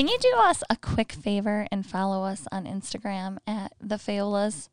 [0.00, 4.70] Can you do us a quick favor and follow us on Instagram at the Faolas?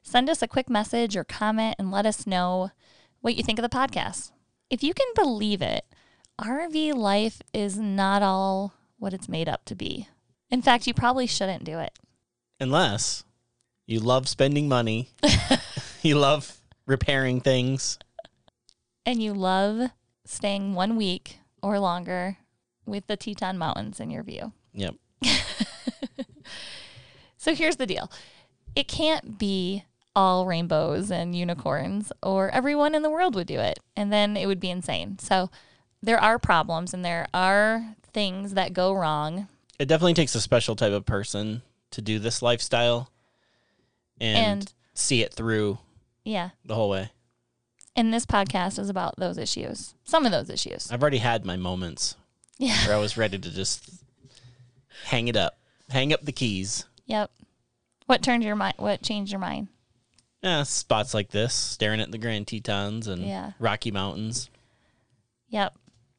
[0.00, 2.70] Send us a quick message or comment and let us know
[3.20, 4.30] what you think of the podcast.
[4.70, 5.86] If you can believe it,
[6.40, 10.06] RV life is not all what it's made up to be.
[10.50, 11.98] In fact, you probably shouldn't do it.
[12.60, 13.24] Unless
[13.88, 15.08] you love spending money,
[16.02, 17.98] you love repairing things.
[19.04, 19.90] And you love
[20.24, 22.36] staying one week or longer
[22.86, 24.52] with the Teton Mountains in your view.
[24.74, 24.94] Yep.
[27.36, 28.10] So here's the deal
[28.76, 33.78] it can't be all rainbows and unicorns, or everyone in the world would do it.
[33.96, 35.18] And then it would be insane.
[35.18, 35.50] So
[36.02, 39.48] there are problems and there are things that go wrong.
[39.78, 41.62] It definitely takes a special type of person
[41.92, 43.10] to do this lifestyle
[44.20, 45.78] and, And- see it through
[46.24, 46.50] Yeah.
[46.64, 47.10] the whole way.
[47.96, 50.90] And this podcast is about those issues, some of those issues.
[50.92, 52.16] I've already had my moments
[52.58, 52.76] Yeah.
[52.86, 53.88] where I was ready to just
[55.04, 56.84] hang it up, hang up the keys.
[57.06, 57.30] Yep.
[58.06, 58.74] What turned your mind?
[58.78, 59.68] What changed your mind?
[60.42, 63.52] Yeah, spots like this, staring at the Grand Tetons and Yeah.
[63.58, 64.48] Rocky Mountains.
[65.48, 65.74] Yep.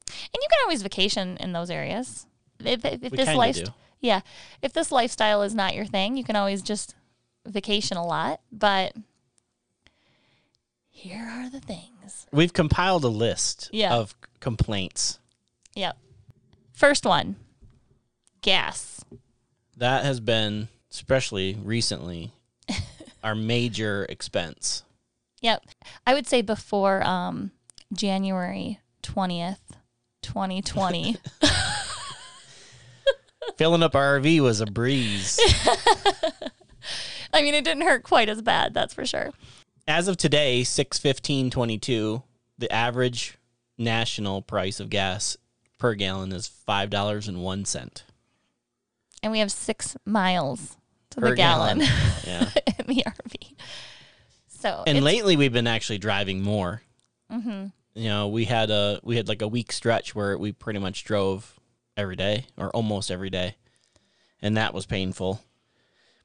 [0.06, 2.26] And you can always vacation in those areas.
[2.64, 3.58] If, if, if this life,
[4.00, 4.20] yeah,
[4.60, 6.94] if this lifestyle is not your thing, you can always just
[7.46, 8.40] vacation a lot.
[8.52, 8.94] But
[10.90, 12.26] here are the things.
[12.30, 13.94] We've compiled a list Yeah.
[13.94, 15.18] of complaints.
[15.74, 15.96] Yep.
[16.72, 17.36] First one,
[18.42, 19.04] gas.
[19.76, 22.32] That has been, especially recently,
[23.24, 24.84] our major expense.
[25.40, 25.64] Yep.
[26.06, 27.52] I would say before um,
[27.92, 29.76] January twentieth,
[30.22, 31.16] twenty twenty.
[33.56, 35.38] Filling up our RV was a breeze.
[37.32, 38.74] I mean, it didn't hurt quite as bad.
[38.74, 39.30] That's for sure.
[39.88, 42.22] As of today, six fifteen twenty two,
[42.58, 43.38] the average
[43.78, 45.36] national price of gas
[45.78, 47.26] per gallon is five dollars
[49.22, 50.76] and one cent And we have six miles
[51.10, 51.82] to per the gallon.
[52.26, 53.54] Yeah, in the RV.
[54.48, 56.82] So and lately we've been actually driving more.
[57.30, 57.66] Mm-hmm.
[57.94, 61.04] You know, we had a we had like a week stretch where we pretty much
[61.04, 61.58] drove
[61.96, 63.56] every day or almost every day,
[64.40, 65.42] and that was painful.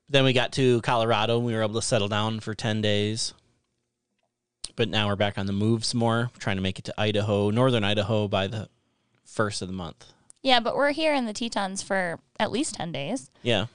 [0.09, 3.33] Then we got to Colorado and we were able to settle down for ten days.
[4.75, 7.49] But now we're back on the move some more, trying to make it to Idaho,
[7.49, 8.69] northern Idaho, by the
[9.25, 10.05] first of the month.
[10.47, 13.65] Yeah, but we're here in the Tetons for at least ten days, Yeah,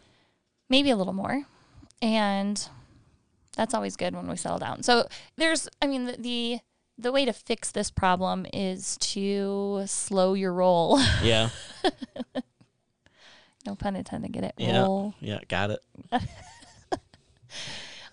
[0.71, 1.45] maybe a little more,
[2.01, 2.67] and
[3.55, 4.83] that's always good when we settle down.
[4.83, 5.07] So
[5.37, 6.61] there's, I mean, the the,
[6.97, 10.99] the way to fix this problem is to slow your roll.
[11.23, 11.51] yeah,
[13.67, 14.29] no pun intended.
[14.29, 14.55] To get it?
[14.57, 15.15] yeah, Roll.
[15.21, 15.41] yeah.
[15.49, 15.81] Got it.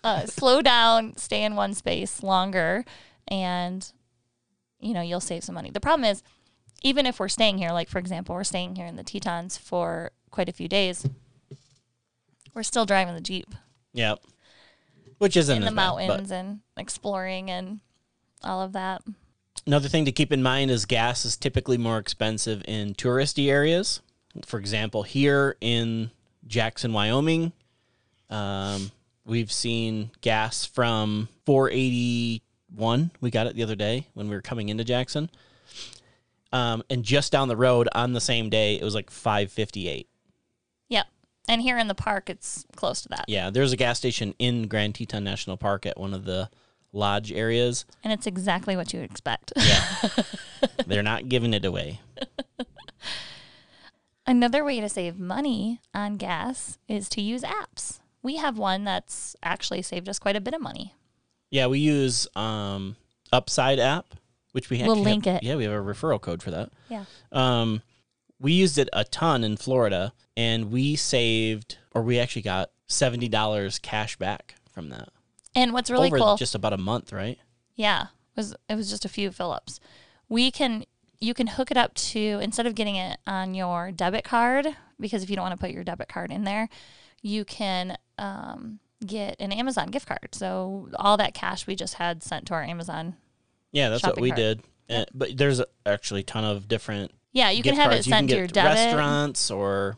[0.04, 2.84] uh, slow down, stay in one space longer,
[3.30, 3.90] and
[4.82, 5.72] you know you'll save some money.
[5.72, 6.24] The problem is,
[6.84, 10.12] even if we're staying here, like for example, we're staying here in the Tetons for
[10.32, 11.06] quite a few days,
[12.54, 13.54] we're still driving the jeep
[13.94, 14.22] Yep.
[15.18, 17.80] which isn't in the as bad, but- mountains and exploring and
[18.44, 19.02] all of that.
[19.68, 24.02] Another thing to keep in mind is gas is typically more expensive in touristy areas.
[24.46, 26.12] For example, here in
[26.48, 27.52] Jackson, Wyoming,
[28.30, 28.92] um,
[29.26, 33.12] we've seen gas from 481.
[33.20, 35.30] We got it the other day when we were coming into Jackson.
[36.52, 40.08] Um, and just down the road on the same day, it was like 558.
[40.90, 41.08] Yep.
[41.48, 44.68] And here in the park, it's close to that, Yeah, there's a gas station in
[44.68, 46.50] Grand Teton National Park at one of the
[46.92, 47.86] lodge areas.
[48.04, 49.54] and it's exactly what you would expect.
[49.56, 49.84] Yeah.
[50.88, 52.00] They're not giving it away.
[54.26, 58.00] Another way to save money on gas is to use apps.
[58.22, 60.94] We have one that's actually saved us quite a bit of money.
[61.50, 62.96] Yeah, we use um,
[63.32, 64.06] Upside app,
[64.52, 65.44] which we We'll link have- it.
[65.44, 66.72] Yeah, we have a referral code for that.
[66.90, 67.06] Yeah.
[67.32, 67.82] Um,
[68.40, 73.28] we used it a ton in Florida, and we saved, or we actually got seventy
[73.28, 75.10] dollars cash back from that
[75.56, 77.38] And what's really over cool, just about a month, right?
[77.76, 79.80] yeah, was it was just a few fill-ups.
[80.30, 80.86] We can
[81.20, 84.68] you can hook it up to instead of getting it on your debit card
[85.00, 86.70] because if you don't want to put your debit card in there,
[87.22, 90.30] you can um, get an Amazon gift card.
[90.34, 93.18] So all that cash we just had sent to our Amazon.
[93.72, 94.38] Yeah, that's what we cart.
[94.38, 94.62] did.
[94.90, 98.08] Uh, but there's actually a ton of different Yeah, you can have cards.
[98.08, 98.74] it sent you to your debit.
[98.76, 99.98] restaurants or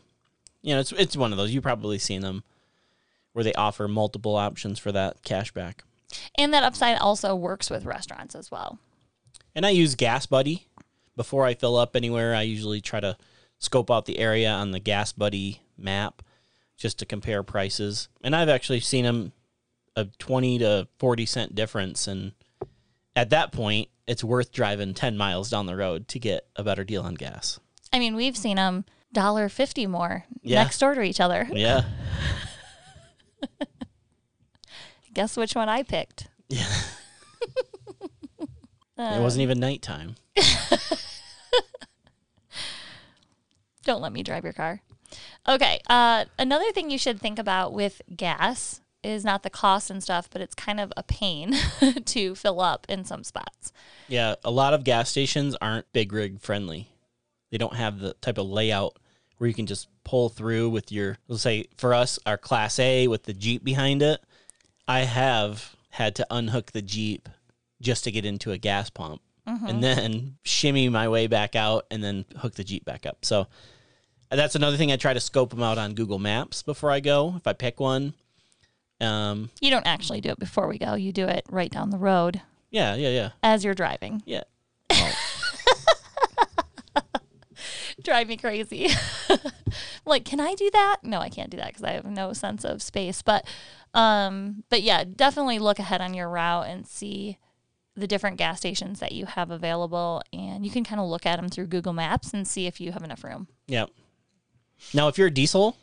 [0.60, 2.44] you know it's it's one of those you've probably seen them
[3.32, 5.84] where they offer multiple options for that cash back
[6.36, 8.78] And that upside also works with restaurants as well.
[9.54, 10.64] and i use GasBuddy
[11.16, 13.16] before i fill up anywhere i usually try to
[13.58, 16.20] scope out the area on the GasBuddy map
[16.76, 19.32] just to compare prices and i've actually seen them
[19.96, 22.32] a 20 to 40 cent difference and
[23.16, 26.84] at that point it's worth driving 10 miles down the road to get a better
[26.84, 27.58] deal on gas
[27.94, 30.62] I mean, we've seen them dollar fifty more Yeah.
[30.62, 31.46] next door to each other.
[31.52, 31.82] yeah
[35.14, 36.28] Guess which one I picked?
[36.48, 36.66] Yeah.
[38.98, 40.14] Uh, it wasn't even nighttime
[43.84, 44.80] Don't let me drive your car.
[45.48, 45.80] Okay.
[45.88, 50.28] Uh, another thing you should think about with gas is not the cost and stuff,
[50.30, 51.56] but it's kind of a pain
[52.04, 53.72] to fill up in some spots.
[54.08, 56.88] Yeah, a lot of gas stations aren't big rig friendly.
[57.50, 58.98] They don't have the type of layout
[59.38, 63.08] where you can just pull through with your, let's say for us, our Class A
[63.08, 64.20] with the Jeep behind it.
[64.86, 67.28] I have had to unhook the Jeep
[67.80, 69.66] just to get into a gas pump mm-hmm.
[69.66, 73.24] and then shimmy my way back out and then hook the Jeep back up.
[73.24, 73.48] So
[74.30, 77.34] that's another thing I try to scope them out on Google Maps before I go.
[77.36, 78.14] If I pick one,
[79.02, 81.98] um, You don't actually do it before we go, you do it right down the
[81.98, 82.40] road
[82.70, 84.22] yeah, yeah, yeah, as you're driving.
[84.24, 84.44] yeah.
[88.02, 88.88] Drive me crazy.
[90.06, 90.98] like, can I do that?
[91.02, 93.22] No, I can't do that because I have no sense of space.
[93.22, 93.46] But,
[93.94, 97.38] um, but yeah, definitely look ahead on your route and see
[97.94, 101.36] the different gas stations that you have available, and you can kind of look at
[101.36, 103.48] them through Google Maps and see if you have enough room.
[103.66, 103.86] Yeah.
[104.94, 105.76] Now, if you're a diesel,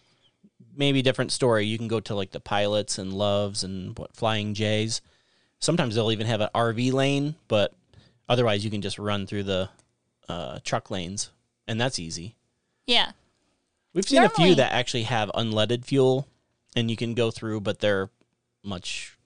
[0.80, 1.66] maybe different story.
[1.66, 5.02] You can go to like the pilots and loves and what flying J's.
[5.60, 7.74] Sometimes they'll even have an RV lane, but
[8.28, 9.70] otherwise you can just run through the
[10.30, 11.31] uh, truck lanes,
[11.68, 12.36] and that's easy.
[12.88, 13.12] Yeah,
[13.94, 16.28] We've seen a few that actually have unleaded fuel,
[16.76, 18.10] and you can go through, but they're
[18.64, 19.18] much,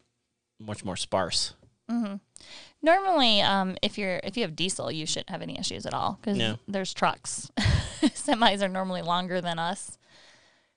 [0.60, 1.54] much more sparse.
[1.92, 2.16] Mm-hmm.
[2.82, 6.18] normally, um, if you're if you have diesel, you shouldn't have any issues at all
[6.20, 6.58] because No.
[6.68, 7.52] there's trucks.
[8.02, 9.98] Semis are normally longer than us,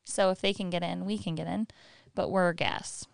[0.07, 1.67] so if they can get in, we can get in.
[2.15, 3.07] But we're gas,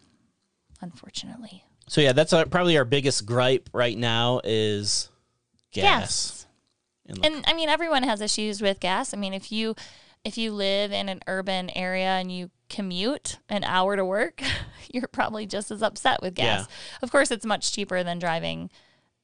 [0.81, 1.65] unfortunately.
[1.89, 5.11] So yeah, that's our, probably our biggest gripe right now is
[5.73, 6.47] gas.
[7.06, 9.12] And And I mean, everyone has issues with gas.
[9.12, 9.75] I mean, if you
[10.25, 14.41] if you live in an urban area and you commute an hour to work,
[14.93, 16.69] you're probably just as upset with gas.
[17.03, 18.71] Of course, it's much cheaper than driving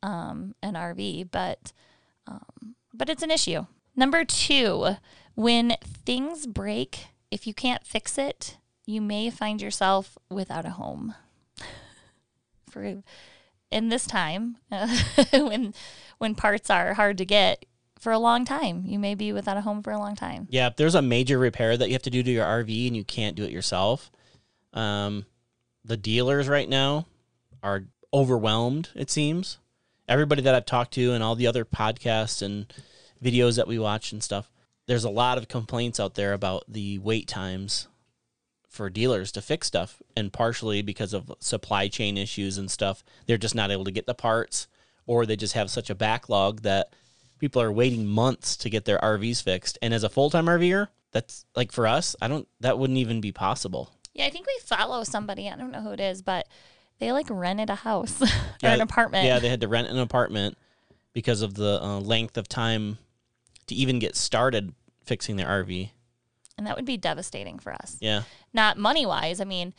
[0.03, 1.73] um, an RV, but
[2.27, 3.67] um, but it's an issue.
[3.95, 4.97] Number two,
[5.35, 11.15] when things break, if you can't fix it, you may find yourself without a home.
[12.71, 13.03] For
[13.71, 14.57] in this time,
[15.33, 15.75] when
[16.19, 17.65] when parts are hard to get
[17.99, 20.47] for a long time, you may be without a home for a long time.
[20.51, 22.97] Yeah, if there's a major repair that you have to do to your RV and
[22.97, 24.11] you can't do it yourself,
[24.73, 25.27] um,
[25.85, 27.07] the dealers right now
[27.63, 29.59] are overwhelmed, it seems.
[30.09, 32.73] Everybody that I've talked to and all the other podcasts and
[33.23, 34.51] videos that we watch and stuff,
[34.89, 37.87] there's a lot of complaints out there about the wait times
[38.69, 40.03] for dealers to fix stuff.
[40.17, 44.07] And partially because of supply chain issues and stuff, they're just not able to get
[44.07, 44.67] the parts
[45.07, 46.95] or they just have such a backlog that
[47.39, 49.79] people are waiting months to get their RVs fixed.
[49.83, 53.21] And as a full time RVer, that's like for us, I don't, that wouldn't even
[53.21, 53.93] be possible.
[54.15, 55.51] Yeah, I think we follow somebody.
[55.51, 56.49] I don't know who it is, but
[56.99, 58.27] they like rented a house or
[58.63, 59.27] Yeah, an apartment.
[59.27, 60.57] Yeah, they had to rent an apartment
[61.13, 62.97] because of the uh, length of time
[63.67, 64.73] to even get started
[65.09, 65.91] fixing their RV.
[66.57, 67.97] and that would be devastating for us.
[68.01, 68.23] Yeah.
[68.53, 69.75] Not money wise, I mean,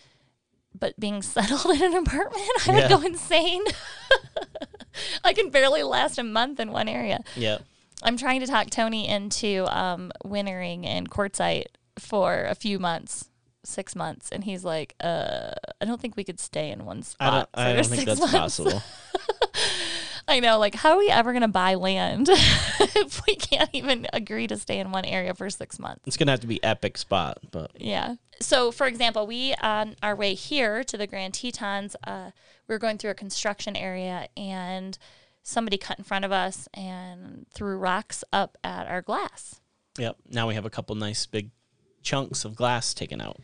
[0.78, 2.90] but being settled in an apartment, I would Yeah.
[2.90, 3.64] go insane.
[5.24, 7.20] I can barely last a month in one area.
[7.36, 7.60] Yeah.
[8.02, 11.66] I'm trying to talk Tony into um, wintering in Quartzsite
[11.98, 13.30] for a few months,
[13.66, 17.30] six months, and he's like, uh, "I don't think we could stay in one I
[17.30, 18.82] don't, spot." I don't think that's months." possible.
[20.30, 24.08] I know, like, how are we ever going to buy land if we can't even
[24.14, 26.02] agree to stay in one area for six months?
[26.06, 28.16] It's going to have to be epic spot, but Yeah.
[28.40, 32.32] So, for example, we on our way here to the Grand Tetons, uh,
[32.68, 34.98] we were going through a construction area, and
[35.44, 39.60] somebody cut in front of us and threw rocks up at our glass.
[39.98, 40.16] yep.
[40.30, 41.50] Now we have a couple nice big
[42.04, 43.38] chunks of glass taken out.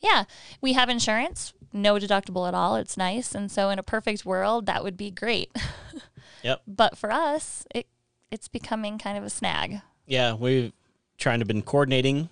[0.00, 0.24] Yeah,
[0.60, 2.74] we have insurance, no deductible at all.
[2.76, 5.56] It's nice, and so in a perfect world, that would be great.
[6.42, 6.62] Yep.
[6.66, 7.86] but for us, it
[8.30, 9.80] it's becoming kind of a snag.
[10.06, 10.72] Yeah, we've
[11.18, 12.30] trying to been coordinating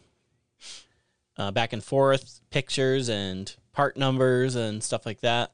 [1.36, 5.52] uh, back and forth pictures and part numbers and stuff like that.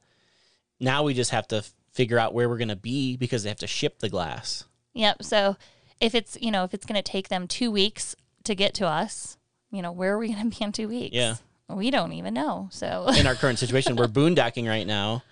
[0.80, 3.58] Now we just have to figure out where we're going to be because they have
[3.58, 4.64] to ship the glass.
[4.94, 5.22] Yep.
[5.22, 5.56] So
[6.00, 8.86] if it's you know if it's going to take them two weeks to get to
[8.86, 9.36] us,
[9.70, 11.14] you know where are we going to be in two weeks?
[11.14, 11.36] Yeah.
[11.68, 12.68] we don't even know.
[12.70, 15.22] So in our current situation, we're boondocking right now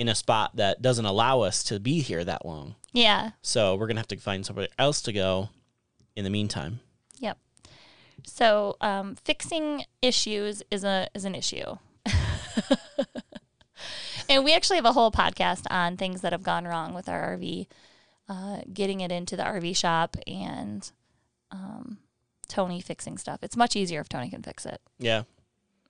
[0.00, 2.74] in a spot that doesn't allow us to be here that long.
[2.94, 5.50] yeah, So we're gonna have to find somewhere else to go
[6.16, 6.80] in the meantime.
[7.18, 7.36] Yep.
[8.24, 11.76] So um, fixing issues is a is an issue.
[14.30, 17.36] and we actually have a whole podcast on things that have gone wrong with our
[17.36, 17.66] RV,
[18.26, 20.90] uh, getting it into the RV shop and
[21.50, 21.98] um,
[22.48, 23.40] Tony fixing stuff.
[23.42, 24.80] It's much easier if Tony can fix it.
[24.98, 25.24] Yeah.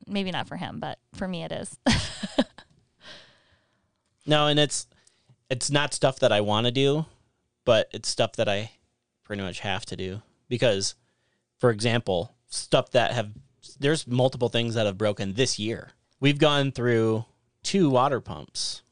[0.09, 1.79] Maybe not for him, but for me it is.
[4.27, 4.87] No, and it's
[5.49, 7.07] it's not stuff that I want to do,
[7.65, 8.71] but it's stuff that I
[9.25, 10.95] pretty much have to do because,
[11.59, 13.31] for example, stuff that have
[13.79, 15.91] there's multiple things that have broken this year.
[16.21, 17.25] We've gone through
[17.63, 18.83] two water pumps.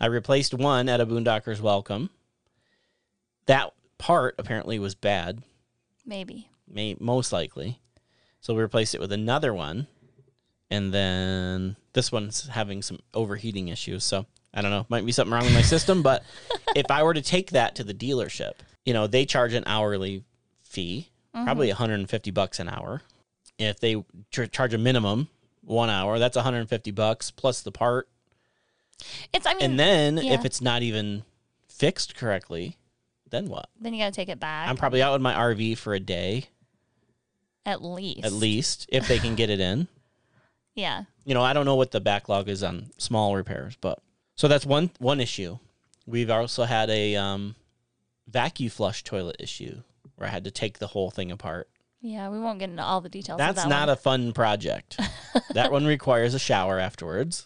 [0.00, 2.10] I replaced one at a Boondocker's Welcome.
[3.46, 5.42] That part apparently was bad,
[6.06, 6.48] Maybe.
[6.66, 7.80] may, most likely.
[8.40, 9.86] So we replaced it with another one.
[10.70, 14.04] And then this one's having some overheating issues.
[14.04, 16.02] So I don't know, might be something wrong with my system.
[16.02, 16.24] But
[16.76, 18.54] if I were to take that to the dealership,
[18.84, 20.24] you know, they charge an hourly
[20.62, 21.44] fee, mm-hmm.
[21.44, 23.02] probably 150 bucks an hour.
[23.58, 25.28] If they ch- charge a minimum
[25.62, 28.08] one hour, that's 150 bucks plus the part.
[29.32, 30.34] It's I mean And then yeah.
[30.34, 31.22] if it's not even
[31.68, 32.76] fixed correctly,
[33.30, 33.68] then what?
[33.80, 36.00] then you got to take it back I'm probably out with my RV for a
[36.00, 36.46] day
[37.64, 38.24] at least.
[38.24, 39.88] at least if they can get it in.
[40.76, 41.02] Yeah.
[41.24, 43.98] you know, I don't know what the backlog is on small repairs, but
[44.40, 45.58] so that's one one issue.
[46.06, 47.56] We've also had a um,
[48.26, 49.82] vacuum flush toilet issue
[50.16, 51.68] where I had to take the whole thing apart.
[52.00, 53.90] Yeah, we won't get into all the details That's that not one.
[53.90, 54.98] a fun project.
[55.52, 57.44] that one requires a shower afterwards.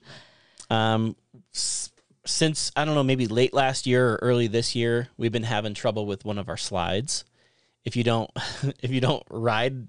[0.70, 1.14] um,
[1.54, 1.90] s-
[2.24, 5.74] since I don't know, maybe late last year or early this year, we've been having
[5.74, 7.26] trouble with one of our slides.
[7.84, 8.30] If you don't,
[8.82, 9.88] if you don't ride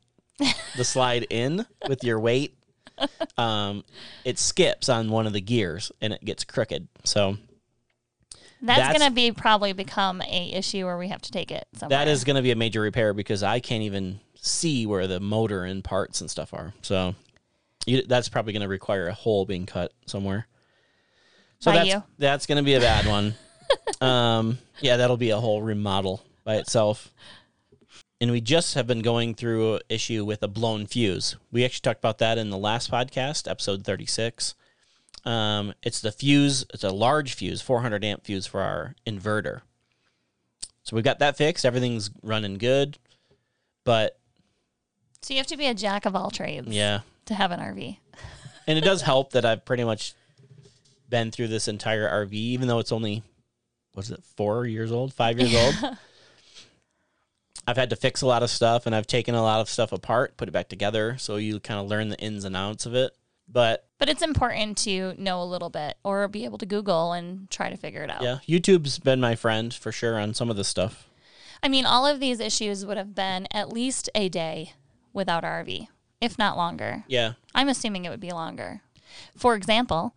[0.75, 2.56] the slide in with your weight,
[3.37, 3.83] um,
[4.25, 6.87] it skips on one of the gears and it gets crooked.
[7.03, 7.37] So
[8.61, 11.99] That's, That's- gonna be probably become a issue where we have to take it somewhere.
[11.99, 15.19] that is going to be a major repair because I can't even see where the
[15.19, 16.73] motor and parts and stuff are.
[16.81, 17.15] So
[17.85, 20.47] you, that's probably going to require a hole being cut somewhere.
[21.59, 22.03] So By that's you.
[22.17, 23.35] that's going to be a bad one.
[24.01, 27.11] um, yeah, that'll be a whole remodel by itself.
[28.19, 31.35] And we just have been going through an issue with a blown fuse.
[31.51, 34.55] We actually talked about that in the last podcast, episode 36.
[35.23, 39.61] Um, it's the fuse, it's a large fuse, 400 amp fuse for our inverter.
[40.83, 41.65] So we've got that fixed.
[41.65, 42.97] Everything's running good.
[43.83, 44.17] But
[45.21, 47.97] So you have to be a jack of all trades yeah, to have an RV.
[48.67, 50.13] and it does help that I've pretty much
[51.09, 53.21] been through this entire RV, even though it's only
[53.95, 55.97] was it four years old, five years old.
[57.67, 59.91] I've had to fix a lot of stuff, and I've taken a lot of stuff
[59.91, 62.95] apart, put it back together, so you kind of learn the ins and outs of
[62.95, 63.11] it.
[63.49, 67.49] But But it's important to know a little bit or be able to Google and
[67.49, 68.21] try to figure it out.
[68.21, 71.09] yeah, YouTube's been my friend for sure on some of this stuff.
[71.61, 74.73] I mean, all of these issues would have been at least a day
[75.11, 75.87] without RV,
[76.21, 77.03] if not longer.
[77.07, 78.81] Yeah, I'm assuming it would be longer.
[79.35, 80.15] For example,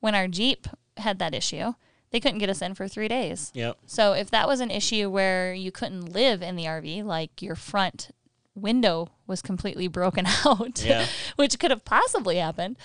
[0.00, 0.66] when our Jeep
[0.96, 1.74] had that issue,
[2.10, 3.50] they couldn't get us in for three days.
[3.54, 7.40] yep, So if that was an issue where you couldn't live in the RV, like
[7.40, 8.10] your front
[8.54, 11.06] window was completely broken out, Yeah.
[11.36, 12.76] which could have possibly happened.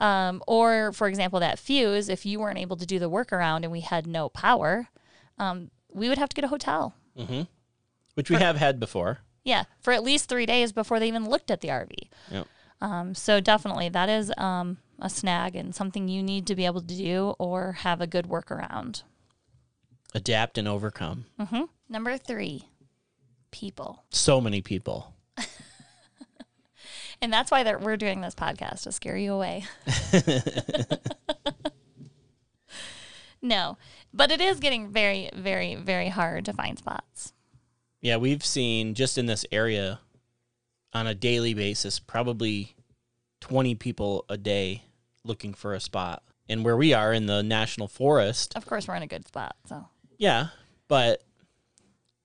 [0.00, 3.70] Um, or, for example, that fuse, if you weren't able to do the workaround and
[3.70, 4.88] we had no power,
[5.38, 6.94] um, we would have to get a hotel.
[8.14, 9.18] which we have had before.
[9.44, 11.90] Yeah, for at least three days before they even looked at the RV.
[12.30, 12.46] Yep.
[12.80, 16.80] Um, so definitely that is um, a snag and something you need to be able
[16.80, 19.02] to do or have a good workaround.
[20.14, 21.26] Adapt and overcome.
[21.38, 21.62] Mm-hmm.
[21.88, 22.68] Number three,
[23.50, 24.04] people.
[24.10, 25.14] So many people.
[27.22, 29.64] And that's why we're doing this podcast to scare you away.
[33.42, 33.76] no,
[34.12, 37.34] but it is getting very, very, very hard to find spots.
[38.00, 40.00] Yeah, we've seen just in this area
[40.94, 42.74] on a daily basis probably
[43.42, 44.84] 20 people a day
[45.24, 46.22] looking for a spot.
[46.48, 49.54] And where we are in the national forest, Of course, we're in a good spot.
[49.66, 49.86] So
[50.18, 50.48] yeah,
[50.88, 51.22] but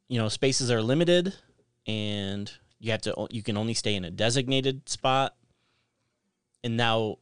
[0.08, 1.34] you know, spaces are limited
[1.86, 5.36] and you have to you can only stay in a designated spot.
[6.64, 7.18] And now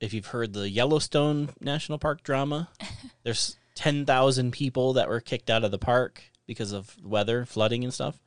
[0.00, 2.70] if you've heard the Yellowstone National Park drama,
[3.24, 7.92] there's 10,000 people that were kicked out of the park because of weather, flooding and
[7.92, 8.18] stuff.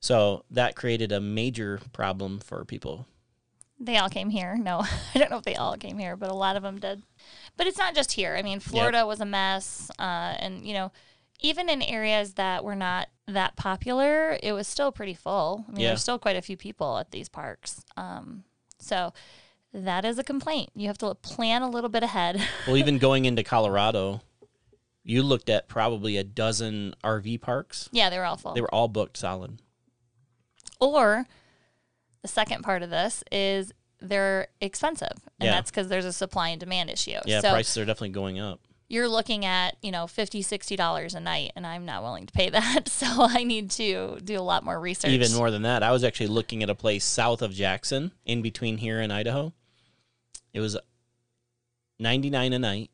[0.00, 3.06] So that created a major problem for people.
[3.78, 4.56] They all came here.
[4.56, 4.80] No,
[5.14, 7.02] I don't know if they all came here, but a lot of them did.
[7.56, 8.34] But it's not just here.
[8.36, 9.90] I mean, Florida was a mess.
[9.98, 10.92] Uh, and, you know,
[11.40, 15.64] even in areas that were not that popular, it was still pretty full.
[15.68, 15.88] I mean, Yeah.
[15.88, 17.82] there's still quite a few people at these parks.
[17.96, 18.44] Um,
[18.78, 19.12] so
[19.72, 20.70] that is a complaint.
[20.74, 22.40] You have to plan a little bit ahead.
[22.66, 24.20] Well, even going into Colorado,
[25.04, 27.88] you looked at probably a dozen RV parks.
[27.92, 28.54] yeah, they were all full.
[28.54, 29.60] They were all booked solid.
[30.80, 31.26] Or
[32.26, 35.52] the second part of this is they're expensive, and Yeah.
[35.52, 37.18] that's because there's a supply and demand issue.
[37.24, 38.58] Yeah, so prices are definitely going up.
[38.88, 42.32] you're looking at you know 50 60 dollars a night and i'm not willing to
[42.32, 45.82] pay that so i need to do a lot more research Even more than that,
[45.82, 49.52] I was actually looking at a place south of Jackson, in between here and Idaho.
[50.52, 50.76] It was
[51.98, 52.90] ninety nine a night.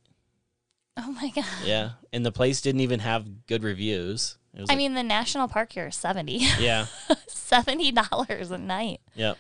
[0.97, 4.37] oh my god Yeah, and the place didn't even have good reviews.
[4.57, 6.87] I like- mean the national park here is 70 yeah,
[7.27, 9.39] 70 dollars a night yep,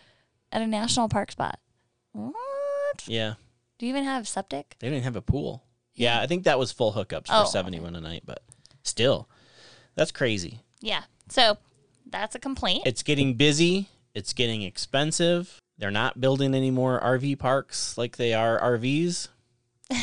[0.50, 1.58] at a national park spot
[2.12, 3.34] what yeah.
[3.78, 5.64] do you even have septic They didn't have a pool.
[5.94, 8.42] Yeah, I think that was full hookups for Oh, seventy one a night, but
[8.82, 9.28] still,
[9.94, 10.60] that's crazy.
[10.80, 11.56] yeah so
[12.10, 13.88] that's a complaint It's getting busy.
[14.14, 15.58] It's getting expensive.
[15.78, 19.28] They're not building any more RV parks like they are RVs.
[19.90, 19.98] well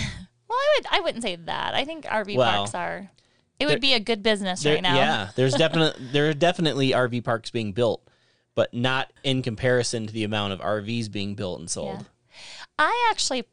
[0.52, 3.10] i would i wouldn't say that i think rv Well, parks are
[3.60, 6.34] it there- would be a good business There- right now Yeah, there's definitely there are
[6.34, 8.02] definitely RV parks being built,
[8.56, 12.00] but not in comparison to the amount of RVs being built and sold.
[12.00, 12.04] Yeah.
[12.78, 13.44] I actually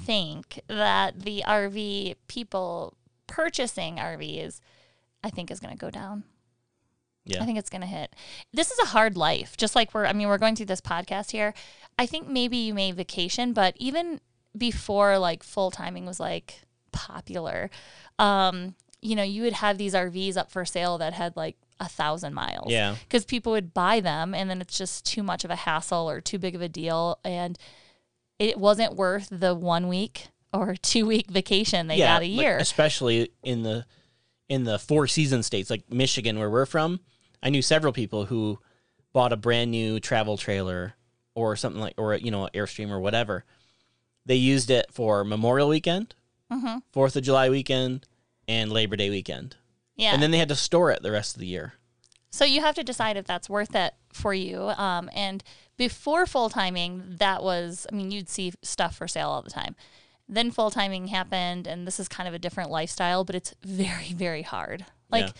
[0.00, 2.94] think that the RV people
[3.26, 4.60] purchasing RVs,
[5.24, 6.24] I think is going to go down.
[7.24, 7.42] Yeah.
[7.42, 8.14] I think it's going to hit.
[8.52, 9.56] This is a hard life.
[9.56, 11.54] Just like we're, I mean, we're going through this podcast here.
[11.98, 14.20] I think maybe you may vacation, but even
[14.56, 17.70] before like full timing was like popular,
[18.18, 21.88] um, you know, you would have these RVs up for sale that had like a
[21.88, 22.94] thousand miles Yeah.
[23.08, 26.20] because people would buy them and then it's just too much of a hassle or
[26.20, 27.58] too big of a deal and
[28.38, 32.56] it wasn't worth the one week or two week vacation they got a like, year
[32.58, 33.84] especially in the
[34.48, 37.00] in the four season states like Michigan where we're from.
[37.42, 38.58] I knew several people who
[39.12, 40.94] bought a brand new travel trailer
[41.34, 43.44] or something like or you know Airstream or whatever.
[44.24, 46.14] They used it for Memorial Weekend,
[46.52, 46.78] Mm-hmm.
[46.94, 48.06] 4th of July weekend,
[48.52, 49.56] and Labor Day weekend.
[49.96, 51.74] yeah And then they had to store it the rest of the year.
[52.30, 55.42] so you have to decide if that's worth it for you um, and
[55.76, 59.74] before full timing that was i mean you'd see stuff for sale all the time
[60.28, 64.12] then full timing happened and this is kind of a different lifestyle but it's very
[64.12, 65.32] very hard like Yeah.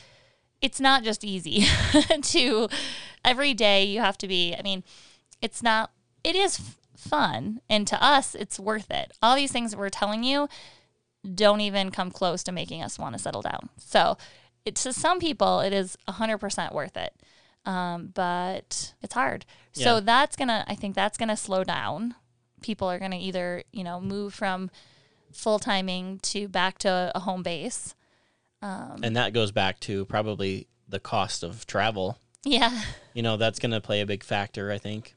[0.63, 1.65] it's not just easy
[2.23, 2.69] to
[3.25, 4.83] every day you have to be i mean
[5.41, 5.93] it's not
[6.25, 9.91] it is f- fun and to us it's worth it all these things that we're
[9.91, 10.49] telling you
[11.35, 13.69] don't even come close to making us want to settle down.
[13.77, 14.17] So
[14.65, 17.15] it, to some people it is 100% worth it.
[17.65, 19.45] Um, but it's hard.
[19.73, 22.15] So that's gonna i think that's gonna slow down.
[22.61, 24.71] People are gonna either you know move from
[25.33, 27.95] full timing to back to a home base.
[28.61, 32.19] Um, and that goes back to probably the cost of travel.
[32.45, 32.83] yeah.
[33.15, 35.15] You know, that's going to play a big factor, I think.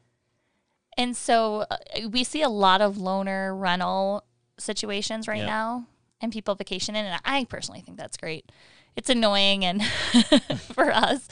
[0.98, 1.78] And so uh,
[2.10, 4.24] we see a lot of loner rental
[4.58, 5.46] situations right Yeah.
[5.46, 5.88] now
[6.22, 7.06] and people vacationing.
[7.06, 8.52] And I personally think that's great.
[8.96, 9.84] It's annoying and
[10.74, 11.28] for us,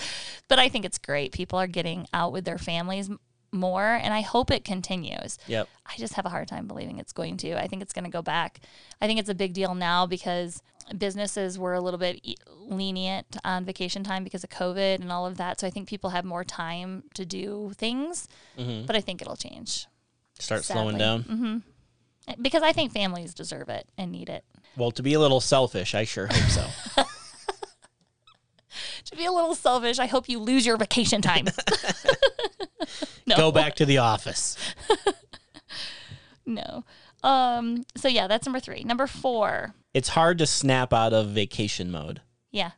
[0.49, 1.31] but I think it's great.
[1.31, 3.09] People are getting out with their families
[3.53, 5.37] more, and I hope it continues.
[5.47, 5.69] Yep.
[5.85, 7.53] I just have a hard time believing it's going to.
[7.57, 8.59] I think it's going to go back.
[8.99, 10.61] I think it's a big deal now because
[10.97, 15.25] businesses were a little bit e- lenient on vacation time because of COVID and all
[15.25, 15.59] of that.
[15.61, 18.87] So I think people have more time to do things, Mm-hmm.
[18.87, 19.87] but I think it'll change
[20.39, 21.23] Start slowing Sadly.
[21.29, 21.63] down.
[22.41, 24.43] because I think families deserve it and need it.
[24.77, 27.03] Well, to be a little selfish, I sure hope so.
[29.05, 31.45] To be a little selfish, I hope you lose your vacation time.
[33.27, 34.57] no, Go back to the office.
[36.45, 36.83] no.
[37.23, 37.85] Um.
[37.95, 38.83] So yeah, that's number three.
[38.83, 39.75] Number four.
[39.93, 42.71] It's hard to snap out of vacation mode Yeah,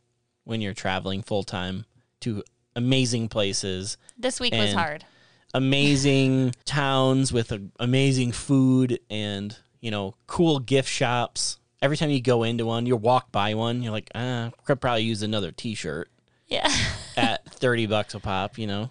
[0.43, 1.86] when you're traveling full time
[2.21, 2.43] to
[2.75, 5.05] amazing places, this week was hard.
[5.53, 11.58] amazing towns with amazing food and, you know, cool gift shops.
[11.81, 15.03] Every time you go into one, you walk by one, you're like, ah, could probably
[15.03, 16.09] use another t-shirt
[16.47, 16.69] Yeah,
[17.17, 18.89] at 30 bucks a pop, you know.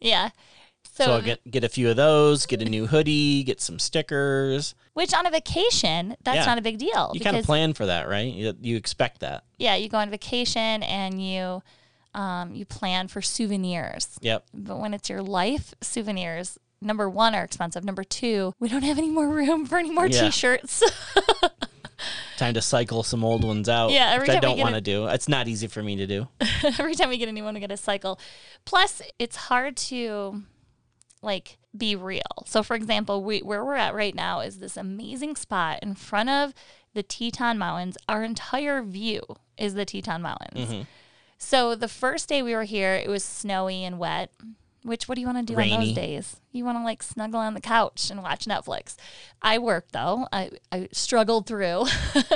[0.00, 0.30] yeah.
[0.94, 3.78] So, So, I'll get get a few of those, get a new hoodie, get some
[3.78, 4.74] stickers.
[4.92, 6.44] which on a vacation, that's Yeah.
[6.44, 8.30] not a big deal You kind of plan for that, right?
[8.32, 9.44] You, you expect that.
[9.58, 11.62] yeah, you go on vacation and you
[12.14, 14.18] um you plan for souvenirs.
[14.20, 14.44] Yep.
[14.52, 17.84] But when it's your life, souvenirs number one are expensive.
[17.84, 20.24] Number two, we don't have any more room for any more Yeah.
[20.24, 20.82] t-shirts.
[22.42, 23.92] Time to cycle some old ones out.
[23.92, 25.06] Yeah, every which I time we don't want to do.
[25.06, 26.26] It's not easy for me to do.
[26.64, 28.18] every time we get a new one, we get a cycle.
[28.64, 30.42] Plus, it's hard to
[31.22, 32.42] like be real.
[32.46, 36.30] So, for example, we, where we're at right now is this amazing spot in front
[36.30, 36.52] of
[36.94, 37.96] the Teton Mountains.
[38.08, 39.22] Our entire view
[39.56, 40.68] is the Teton Mountains.
[40.68, 40.82] Mm-hmm.
[41.38, 44.32] So the first day we were here, it was snowy and wet.
[44.84, 46.40] Which what do you want to do on those days?
[46.50, 48.96] You want to like snuggle on the couch and watch Netflix.
[49.40, 50.26] I worked though.
[50.32, 51.86] I, I struggled through.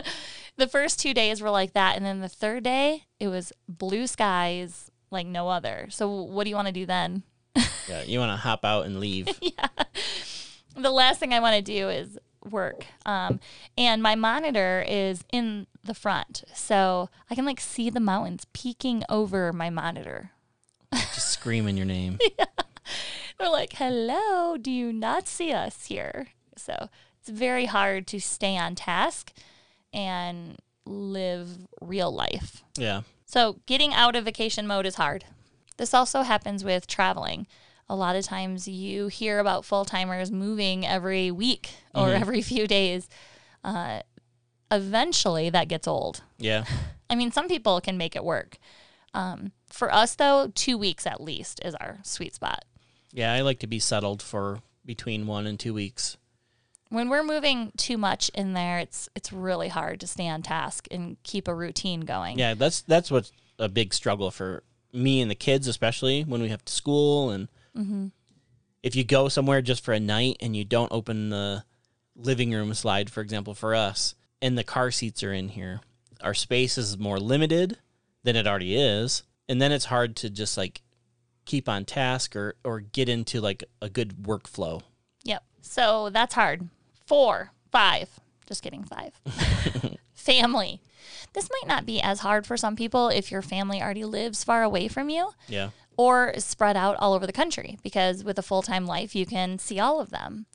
[0.57, 4.07] the first two days were like that, and then the third day it was blue
[4.07, 5.89] skies like no other.
[5.91, 7.23] So what do you want to do then?
[7.89, 9.29] Yeah, you want to hop out and leave.
[9.41, 9.69] yeah.
[10.77, 12.85] the last thing I want to do is work.
[13.05, 13.39] Um,
[13.79, 19.05] and my monitor is in the front, so I can like see the mountains peeking
[19.09, 20.33] over my monitor.
[21.37, 22.19] Screaming your name.
[23.39, 26.89] They're like, "Hello, do you not see us here?" So
[27.21, 29.33] it's very hard to stay on task
[29.93, 32.63] and live real life.
[32.79, 33.03] Yeah.
[33.27, 35.27] So getting out of vacation mode is hard.
[35.77, 37.47] This also happens with traveling.
[37.89, 42.67] A lot of times you hear about full timers moving every week or every few
[42.67, 43.09] days.
[43.63, 44.01] Uh,
[44.71, 46.23] eventually, that gets old.
[46.39, 46.65] Yeah.
[47.11, 48.57] I mean, some people can make it work.
[49.15, 52.65] Um, for us, though, two weeks at least is our sweet spot.
[53.13, 56.17] Yeah, I like to be settled for between one and two weeks.
[56.89, 60.87] When we're moving too much in there, it's it's really hard to stay on task
[60.91, 62.39] and keep a routine going.
[62.39, 64.63] Yeah, that's that's what's a big struggle for
[64.93, 68.07] me and the kids, especially when we have to school and mm-hmm.
[68.83, 71.65] if you go somewhere just for a night and you don't open the
[72.15, 75.81] living room slide, for example, for us, and the car seats are in here,
[76.23, 77.79] our space is more limited
[78.23, 80.83] than it already is, and then it's hard to just like
[81.45, 84.83] keep on task or or get into like a good workflow.
[85.25, 85.43] Yep.
[85.63, 86.69] So that's hard.
[87.07, 88.09] Four, five.
[88.47, 89.13] Just kidding, five.
[90.15, 90.81] family.
[91.33, 94.63] This might not be as hard for some people if your family already lives far
[94.63, 95.71] away from you Yeah.
[95.97, 99.27] or is spread out all over the country because with a full time life, you
[99.27, 100.47] can see all of them.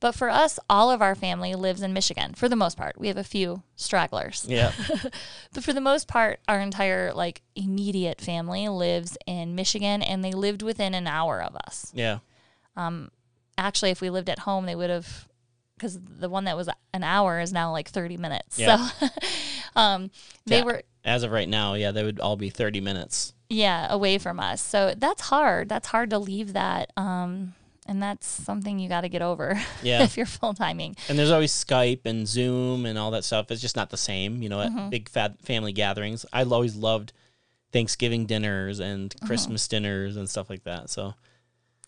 [0.00, 2.98] But for us, all of our family lives in Michigan for the most part.
[2.98, 4.46] We have a few stragglers.
[4.48, 4.72] Yeah.
[5.52, 10.32] But for the most part, our entire like immediate family lives in Michigan and they
[10.32, 12.18] lived within an hour of us yeah.
[12.76, 13.10] Um
[13.58, 15.28] actually if we lived at home they would have
[15.76, 18.88] because the one that was an hour is now like 30 minutes Yeah.
[18.88, 19.06] so
[19.76, 20.10] um
[20.46, 20.64] they Yeah.
[20.64, 23.34] were As of right now, yeah, they would all be 30 minutes.
[23.48, 27.54] yeah away from us so that's hard that's hard to leave that um
[27.90, 30.02] and that's something you got to get over Yeah.
[30.04, 33.50] if you're full timing And there's always Skype and Zoom and all that stuff.
[33.50, 34.78] It's just not the same, you know, Mm-hmm.
[34.78, 36.24] at big fat family gatherings.
[36.32, 37.12] I always loved
[37.72, 39.26] Thanksgiving dinners and Mm-hmm.
[39.26, 40.88] Christmas dinners and stuff like that.
[40.90, 41.14] So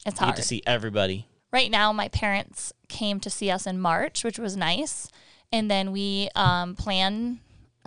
[0.04, 1.26] it's hard to see everybody.
[1.52, 5.08] right now my parents came to see us in march which was nice
[5.52, 7.38] and then we um, plan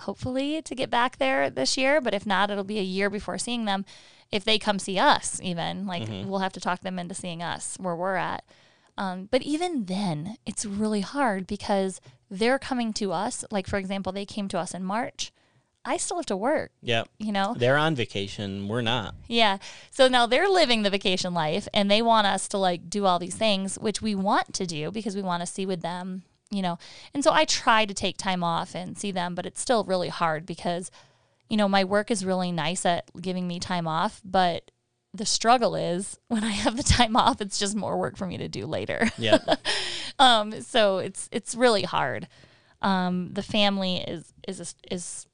[0.01, 3.37] hopefully to get back there this year but if not it'll be a year before
[3.37, 3.83] seeing them
[4.31, 7.77] if they come see us even like we'll have to talk them into seeing us
[7.79, 8.43] where we're at
[8.97, 14.11] um, but even then it's really hard because they're coming to us like for example
[14.11, 15.31] they came to us in march
[15.85, 17.03] i still have to work Yeah.
[17.19, 18.67] you know They're on vacation.
[18.67, 19.13] We're not.
[19.27, 19.57] yeah.
[19.91, 23.19] So now they're living the vacation life and they want us to like do all
[23.19, 26.63] these things, which we want to do because we want to see with them, you
[26.63, 26.79] know.
[27.13, 30.09] And so I try to take time off and see them, but it's still really
[30.09, 30.89] hard because,
[31.49, 34.71] you know, my work is really nice at giving me time off, but
[35.13, 38.37] the struggle is when I have the time off, it's just more work for me
[38.37, 39.09] to do later.
[39.17, 39.39] Yeah.
[40.19, 42.27] um, so it's it's really hard.
[42.81, 45.27] Um, the family is is is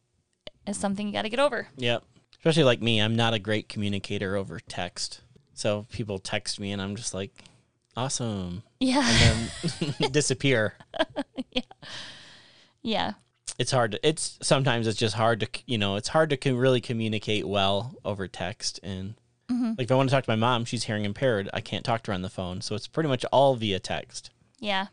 [0.67, 1.67] is something you got to get over.
[1.75, 2.03] yep.
[2.37, 5.21] Especially like me, I'm not a great communicator over text.
[5.53, 7.31] So people text me and I'm just like,
[7.95, 8.63] awesome.
[8.79, 9.07] Yeah.
[9.07, 10.73] And then disappear.
[11.51, 11.61] Yeah.
[12.81, 13.13] Yeah.
[13.57, 16.55] It's hard to, it's sometimes it's just hard to, you know, it's hard to co-
[16.55, 18.79] really communicate well over text.
[18.81, 19.15] And
[19.49, 19.73] mm-hmm.
[19.77, 21.49] like if I want to talk to my mom, she's hearing impaired.
[21.53, 22.61] I can't talk to her on the phone.
[22.61, 24.31] So it's pretty much all via text.
[24.59, 24.87] Yeah,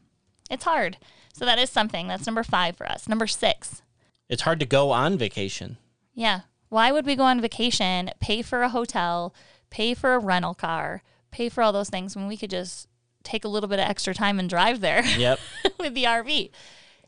[0.51, 0.99] it's hard.
[1.33, 2.09] So that is something.
[2.09, 3.09] That's number five for us.
[3.09, 3.83] Number six.
[4.29, 5.79] It's hard to go on vacation.
[6.15, 6.41] Yeah.
[6.69, 9.35] Why would we go on vacation, pay for a hotel,
[9.71, 12.89] pay for a rental car, pay for all those things when we could just
[13.23, 15.39] take a little bit of extra time and drive there Yep.
[15.79, 16.51] with the RV?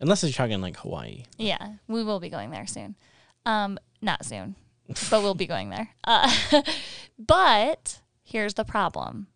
[0.01, 1.25] Unless you're talking like Hawaii.
[1.39, 2.97] Yeah, we will be going there soon.
[3.47, 4.57] Um, not soon,
[5.11, 5.91] but we'll be going there.
[6.05, 6.33] Uh,
[7.19, 9.29] but here's the problem.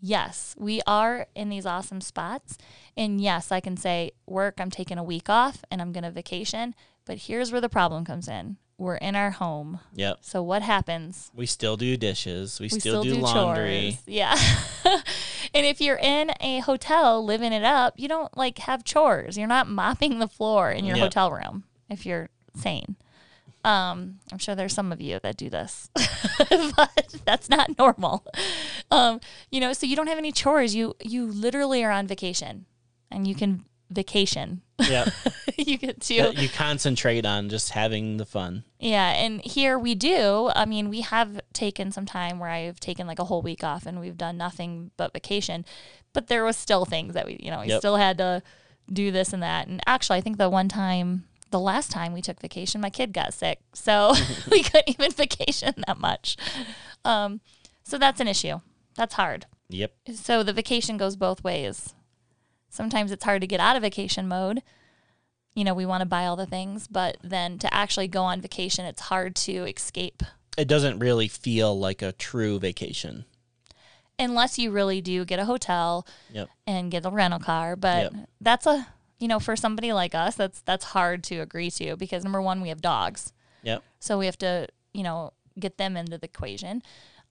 [0.00, 2.58] Yes, we are in these awesome spots.
[2.96, 6.10] And yes, I can say, work, I'm taking a week off and I'm going to
[6.10, 6.74] vacation.
[7.04, 9.80] But here's where the problem comes in we're in our home.
[9.94, 10.18] Yep.
[10.20, 11.30] So what happens?
[11.34, 12.60] We still do dishes.
[12.60, 13.92] We, We still, do, laundry.
[13.92, 14.02] chores.
[14.06, 14.38] Yeah.
[15.56, 19.36] and if you're in a hotel living it up, you don't like have chores.
[19.38, 21.04] You're not mopping the floor in your Yep.
[21.06, 22.96] hotel room if you're sane.
[23.64, 25.90] Um, I'm sure there's some of you that do this,
[26.76, 28.24] but that's not normal.
[28.92, 29.18] Um,
[29.50, 30.74] you know, so you don't have any chores.
[30.76, 32.66] You you literally are on vacation,
[33.10, 34.62] and you can vacation.
[34.78, 35.08] Yeah.
[35.56, 38.64] you get to you concentrate on just having the fun.
[38.78, 40.50] Yeah, and here we do.
[40.54, 43.86] I mean, we have taken some time where I've taken like a whole week off
[43.86, 45.64] and we've done nothing but vacation.
[46.12, 47.78] But there was still things that we, you know, we Yep.
[47.78, 48.42] still had to
[48.92, 49.66] do this and that.
[49.66, 53.12] And actually, I think the one time, the last time we took vacation, my kid
[53.12, 54.14] got sick, so
[54.50, 56.36] we couldn't even vacation that much.
[57.04, 57.40] Um,
[57.82, 58.60] so that's an issue.
[58.96, 59.46] That's hard.
[59.68, 59.92] Yep.
[60.14, 61.94] So the vacation goes both ways.
[62.76, 64.62] Sometimes it's hard to get out of vacation mode.
[65.54, 68.42] You know, we want to buy all the things, but then to actually go on
[68.42, 70.22] vacation, it's hard to escape
[70.58, 73.24] It doesn't really feel like a true vacation.
[74.18, 76.48] unless you really do get a hotel Yep.
[76.66, 77.76] and get a rental car.
[77.76, 78.28] But Yep.
[78.40, 78.86] that's a,
[79.18, 82.62] you know, for somebody like us, that's that's hard to agree to because number one,
[82.62, 83.82] we have dogs, Yep.
[84.00, 86.82] so we have to, you know, get them into the equation.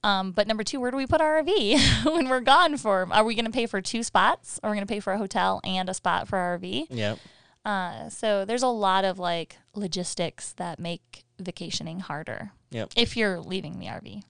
[0.06, 3.08] Um, but number two, where do we put our RV when we're gone for?
[3.10, 4.60] Are we going to pay for two spots?
[4.62, 6.86] Are we going to pay for a hotel and a spot for our RV?
[6.90, 7.18] Yep.
[7.64, 12.92] Uh, so there's a lot of like logistics that make vacationing harder Yep.
[12.94, 14.22] if you're leaving the RV.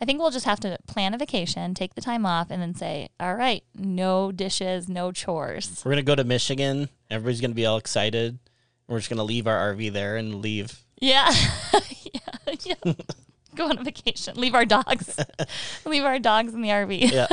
[0.00, 2.74] I think we'll just have to plan a vacation, take the time off, and then
[2.74, 5.82] say, all right, no dishes, no chores.
[5.84, 6.88] We're gonna go to Michigan.
[7.10, 8.40] Everybody's gonna be all excited.
[8.88, 10.84] We're just gonna leave our RV there and leave.
[11.00, 11.32] Yeah.
[12.12, 12.74] yeah.
[12.84, 12.92] yeah.
[13.58, 14.36] Go on a vacation.
[14.36, 15.16] Leave our dogs.
[15.84, 17.10] Leave our dogs in the RV.
[17.10, 17.26] Yeah.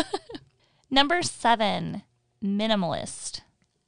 [0.89, 2.01] Number seven,
[2.43, 3.41] minimalist.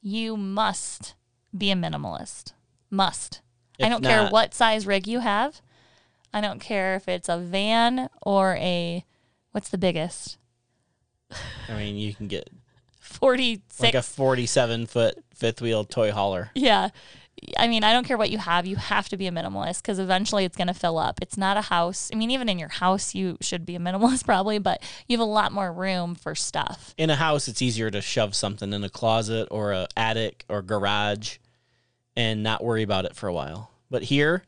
[0.03, 1.15] You must
[1.57, 2.53] be a minimalist.
[2.91, 3.41] Must.
[3.81, 5.61] I don't care what size rig you have.
[6.31, 9.03] I don't care if it's a van or a
[9.51, 10.37] what's the biggest?
[11.67, 12.51] I mean, you can get
[12.99, 13.81] 46.
[13.81, 16.51] like a 47 foot fifth wheel toy hauler.
[16.53, 16.89] yeah.
[17.57, 18.65] I mean, I don't care what you have.
[18.65, 21.19] You have to be a minimalist because eventually it's going to fill up.
[21.21, 22.09] It's not a house.
[22.11, 25.25] I mean, even in your house, you should be a minimalist probably, but you have
[25.25, 26.93] a lot more room for stuff.
[26.97, 30.61] In a house, it's easier to shove something in a closet or a attic or
[30.61, 31.37] garage
[32.15, 33.71] and not worry about it for a while.
[33.89, 34.43] But here,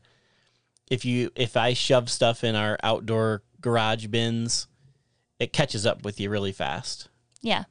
[0.90, 4.66] if you if I shove stuff in our outdoor garage bins,
[5.38, 7.08] it catches up with you really fast.
[7.40, 7.64] Yeah.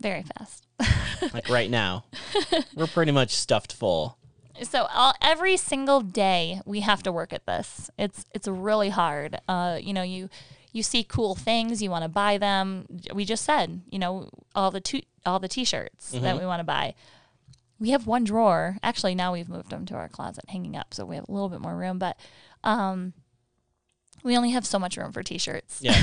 [0.00, 0.66] Very fast.
[1.34, 2.06] Like right now,
[2.74, 4.16] we're pretty much stuffed full.
[4.62, 7.90] So all, every single day we have to work at this.
[7.98, 9.38] It's it's really hard.
[9.48, 10.28] Uh, you know, you
[10.72, 12.86] you see cool things, you want to buy them.
[13.14, 16.64] We just said, you know, all the tu- all the t-shirts that we want to
[16.64, 16.94] buy.
[17.78, 18.76] We have one drawer.
[18.82, 21.48] Actually, now we've moved them to our closet, hanging up, so we have a little
[21.48, 21.98] bit more room.
[21.98, 22.18] But
[22.62, 23.14] um,
[24.22, 25.78] we only have so much room for t-shirts.
[25.80, 25.98] Yeah.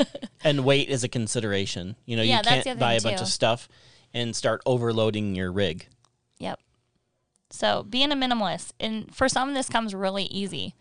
[0.44, 1.96] and weight is a consideration.
[2.04, 3.68] You know, Yeah, you can't buy a thing, bunch of stuff
[4.12, 5.86] and start overloading your rig.
[6.38, 6.60] Yep.
[7.52, 10.74] So being a minimalist, and for some this comes really easy,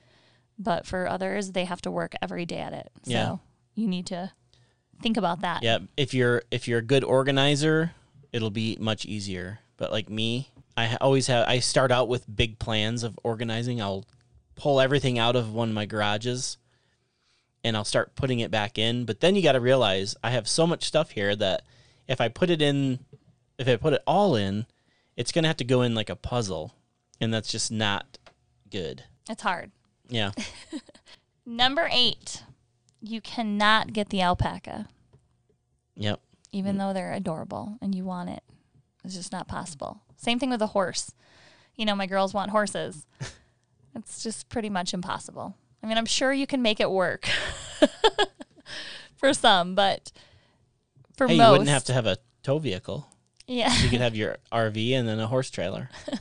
[0.57, 2.89] but for others they have to work every day at it.
[3.03, 3.37] So Yeah.
[3.75, 4.31] you need to
[5.01, 5.63] think about that.
[5.63, 7.91] Yeah, if you're if you're a good organizer,
[8.31, 9.59] it'll be much easier.
[9.77, 13.81] But like me, I always have I start out with big plans of organizing.
[13.81, 14.05] I'll
[14.55, 16.57] pull everything out of one of my garages
[17.63, 20.47] and I'll start putting it back in, but then you got to realize I have
[20.47, 21.63] so much stuff here that
[22.07, 22.99] if I put it in
[23.57, 24.65] if I put it all in,
[25.21, 26.73] it's going to have to go in like a puzzle,
[27.21, 28.17] and that's just not
[28.71, 29.03] good.
[29.29, 29.69] It's hard.
[30.09, 30.31] Yeah.
[31.45, 32.41] Number eight,
[33.01, 34.87] you cannot get the alpaca,
[35.95, 36.21] yep.
[36.51, 36.79] even mm.
[36.79, 38.41] though they're adorable and you want it.
[39.03, 40.01] It's just not possible.
[40.17, 41.13] Same thing with a horse.
[41.75, 43.05] You know, my girls want horses.
[43.95, 45.55] it's just pretty much impossible.
[45.83, 47.29] I mean, I'm sure you can make it work
[49.15, 50.11] for some, but
[51.15, 53.07] for Hey, most, you wouldn't have to have a tow vehicle.
[53.47, 53.73] Yeah.
[53.81, 55.89] You could have your RV and then a horse trailer.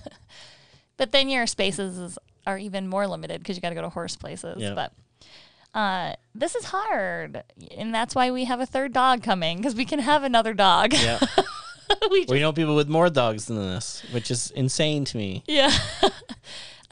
[0.96, 3.88] But then your spaces is, are even more limited because you got to go to
[3.88, 4.56] horse places.
[4.58, 4.74] Yeah.
[4.74, 4.92] But
[5.72, 7.42] uh, this is hard,
[7.74, 10.92] and that's why we have a third dog coming because we can have another dog.
[10.92, 11.18] Yeah.
[12.10, 15.42] we We know people with more dogs than this, which is insane to me.
[15.48, 15.72] yeah.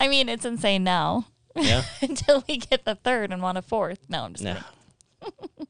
[0.00, 1.82] I mean, it's insane now Yeah.
[2.00, 3.98] until we get the third and want a fourth.
[4.08, 4.54] No, I'm just No.
[5.20, 5.66] kidding.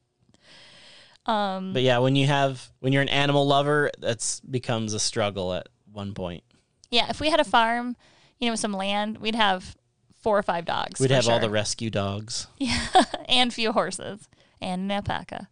[1.28, 5.52] Um, But yeah, when you have when you're an animal lover, that's becomes a struggle
[5.54, 6.42] at one point.
[6.90, 7.96] yeah, if we had a farm,
[8.38, 9.76] you know, with some land, we'd have
[10.22, 10.98] four or five dogs.
[11.00, 12.46] We'd have all the rescue dogs.
[12.58, 12.86] Yeah,
[13.28, 14.28] and few horses
[14.60, 15.48] and an alpaca.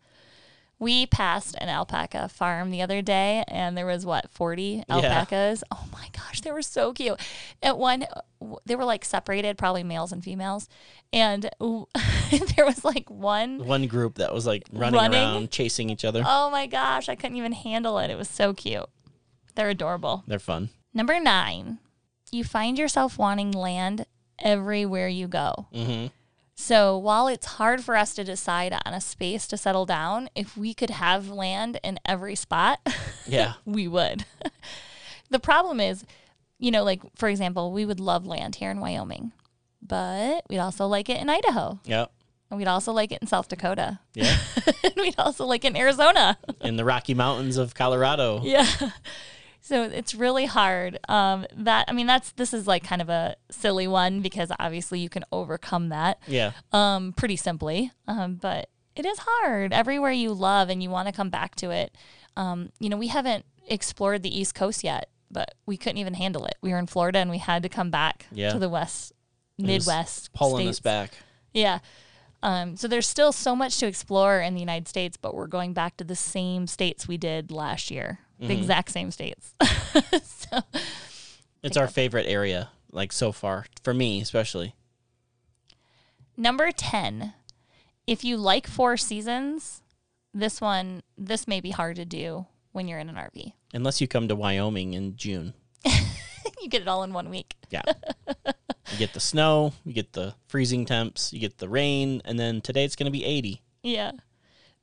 [0.79, 5.63] We passed an alpaca farm the other day, and there was what forty alpacas.
[5.71, 7.19] Oh my gosh, they were so cute.
[7.63, 8.05] At one,
[8.67, 10.69] they were like separated, probably males and females,
[11.15, 11.49] and
[12.57, 15.19] there was like one One group that was like running, Running?
[15.23, 16.23] around chasing each other.
[16.27, 18.11] Oh my gosh, I couldn't even handle it.
[18.11, 18.87] It was so cute.
[19.55, 20.25] They're adorable.
[20.27, 20.71] They're fun.
[20.95, 21.79] Number nine,
[22.31, 24.07] you find yourself wanting land
[24.39, 25.67] everywhere you go.
[25.73, 26.07] hmm
[26.55, 30.57] So while it's hard for us to decide on a space to settle down, if
[30.57, 32.81] we could have land in every spot,
[33.27, 33.55] Yeah.
[33.65, 34.25] we would.
[35.31, 36.05] the problem is,
[36.59, 39.33] you know, like for example, we would love land here in Wyoming,
[39.89, 41.81] but we'd also like it in Idaho.
[41.85, 42.13] Yep.
[42.51, 43.99] And we'd also like it in South Dakota.
[44.15, 44.37] Yeah.
[44.85, 46.39] and we'd also like it in Arizona.
[46.61, 48.41] In the Rocky Mountains of Colorado.
[48.45, 48.67] Yeah.
[49.61, 50.97] So it's really hard.
[51.09, 55.01] Um, that I mean, that's this is like kind of a silly one because obviously
[55.01, 56.53] you can overcome that Yeah.
[56.73, 57.91] um, pretty simply.
[58.07, 61.71] Um, but it is hard everywhere you love and you want to come back to
[61.73, 61.97] it.
[62.37, 66.45] Um, you know, we haven't explored the East Coast yet, but we couldn't even handle
[66.47, 66.55] it.
[66.63, 68.51] We were in Florida and we had to come back Yeah.
[68.53, 69.15] to the West,
[69.59, 71.13] Midwest, Pulling us back.
[71.53, 71.79] Yeah.
[72.43, 75.73] Um, so there's still so much to explore in the United States, but we're going
[75.73, 79.55] back to the same states we did last year, the exact same states.
[80.23, 80.61] so,
[81.63, 84.75] It's our favorite area, like so far, for me especially.
[86.37, 87.33] number 10,
[88.07, 89.83] if you like four seasons,
[90.35, 93.55] this one, this may be hard to do when you're in an RV.
[93.73, 95.55] Unless you come to Wyoming in June.
[95.85, 97.55] you get it all in one week.
[97.71, 97.83] Yeah.
[98.93, 102.61] you get the snow, you get the freezing temps, you get the rain, and then
[102.61, 103.63] today it's going to be 80.
[103.83, 104.13] Yeah.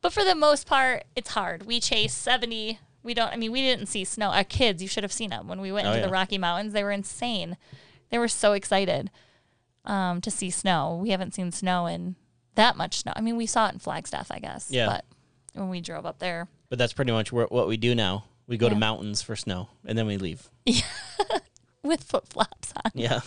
[0.01, 1.65] But for the most part, it's hard.
[1.65, 2.79] We chase 70.
[3.03, 4.29] We don't, I mean, we didn't see snow.
[4.29, 6.11] Our kids, you should have seen them when we went Oh, into the.
[6.11, 6.73] Rocky Mountains.
[6.73, 7.57] They were insane.
[8.09, 9.09] They were so excited
[9.85, 10.99] um, to see snow.
[11.01, 12.15] We haven't seen snow in
[12.55, 13.13] that much snow.
[13.15, 14.67] I mean, we saw it in Flagstaff, I guess.
[14.69, 14.85] Yeah.
[14.87, 15.05] But
[15.53, 18.25] when we drove up there, But that's pretty much what we do now.
[18.47, 20.49] We go to mountains for snow, and then we leave.
[20.65, 20.81] Yeah.
[21.83, 22.91] with flip flops on.
[22.93, 23.21] Yeah.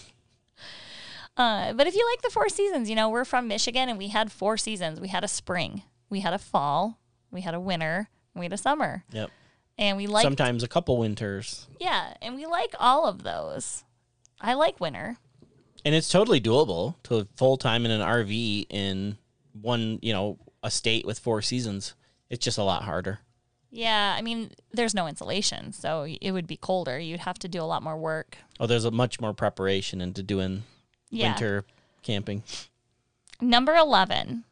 [1.37, 4.09] Uh, but if you like the four seasons, you know, we're from Michigan and we
[4.09, 5.01] had four seasons.
[5.01, 6.99] We had a spring, we had a fall,
[7.31, 9.05] we had a winter, and we had a summer.
[9.13, 9.31] Yep.
[9.79, 11.67] And we like Sometimes a couple winters.
[11.79, 13.85] Yeah, and we like all of those.
[14.41, 15.19] I like winter.
[15.85, 19.19] And it's totally doable to full time in an RV in
[19.61, 21.95] one, you know, a state with four seasons.
[22.31, 23.21] It's just a lot harder.
[23.71, 26.99] Yeah, I mean, there's no insulation, so it would be colder.
[26.99, 28.39] You'd have to do a lot more work.
[28.59, 30.63] Oh, there's a much more preparation into doing
[31.11, 31.29] Yeah.
[31.31, 31.65] winter
[32.03, 32.43] camping.
[33.41, 34.45] Number 11,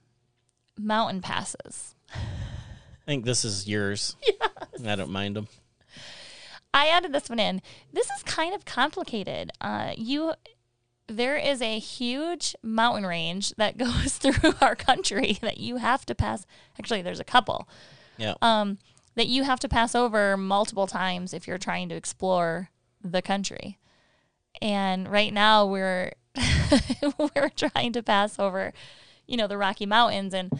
[0.78, 1.94] mountain passes.
[2.12, 4.16] I think this is yours.
[4.86, 5.48] I don't mind them.
[6.72, 7.62] I added this one in.
[7.92, 9.52] This is kind of complicated.
[9.60, 10.34] Uh, you
[11.06, 16.14] there is a huge mountain range that goes through our country that you have to
[16.14, 16.46] pass.
[16.78, 17.68] Actually, there's a couple.
[18.16, 18.34] Yeah.
[18.42, 18.78] um,
[19.16, 22.70] that you have to pass over multiple times if you're trying to explore
[23.02, 23.78] the country.
[24.60, 26.12] And right now we're
[27.18, 28.72] we're trying to pass over,
[29.26, 30.50] you know, the Rocky Mountains and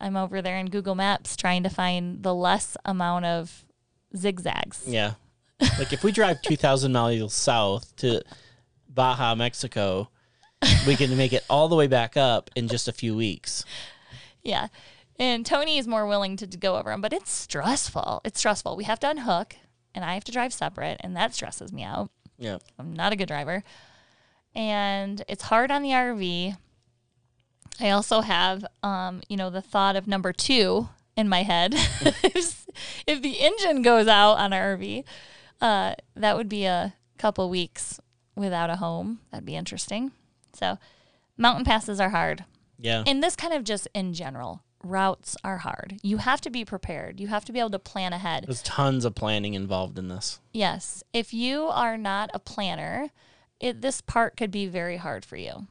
[0.00, 3.64] I'm over there in Google Maps trying to find the less amount of
[4.16, 4.82] zigzags.
[4.86, 5.14] Yeah.
[5.78, 8.22] Like if we drive 2,000 miles south to
[8.88, 10.10] Baja, Mexico,
[10.86, 13.64] we can make it all the way back up in just a few weeks.
[14.42, 14.68] Yeah.
[15.18, 18.22] And Tony is more willing to, to go over them, but it's stressful.
[18.24, 18.76] It's stressful.
[18.76, 19.56] We have to unhook
[19.94, 22.10] and I have to drive separate and that stresses me out.
[22.38, 22.58] Yeah.
[22.78, 23.62] I'm not a good driver.
[24.54, 26.56] And it's hard on the RV.
[27.80, 31.74] I also have, um, you know, the thought of number two in my head.
[31.74, 32.66] if,
[33.06, 35.04] if the engine goes out on our RV,
[35.60, 38.00] uh, that would be a couple weeks
[38.34, 39.20] without a home.
[39.30, 40.12] That'd be interesting.
[40.52, 40.78] So,
[41.36, 42.44] mountain passes are hard.
[42.78, 43.04] Yeah.
[43.06, 45.98] And this kind of just in general, routes are hard.
[46.02, 47.20] You have to be prepared.
[47.20, 48.44] You have to be able to plan ahead.
[48.46, 50.40] There's tons of planning involved in this.
[50.52, 51.02] Yes.
[51.12, 53.10] If you are not a planner,
[53.62, 55.66] it, this part could be very hard for you.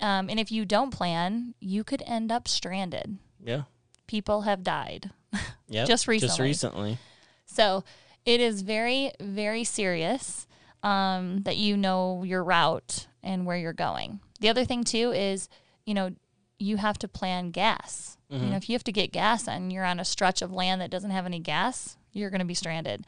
[0.00, 3.18] Um, and if you don't plan, you could end up stranded.
[3.44, 3.62] Yeah.
[4.06, 5.10] People have died.
[5.66, 5.86] Yeah.
[5.86, 6.28] Just recently.
[6.28, 6.98] Just recently.
[7.46, 7.84] So
[8.26, 10.46] it is very, very serious
[10.82, 14.20] um, that you know your route and where you're going.
[14.40, 15.48] The other thing, too, is,
[15.86, 16.10] you know,
[16.58, 18.18] you have to plan gas.
[18.30, 20.80] You know, if you have to get gas and you're on a stretch of land
[20.80, 23.06] that doesn't have any gas, you're going to be stranded.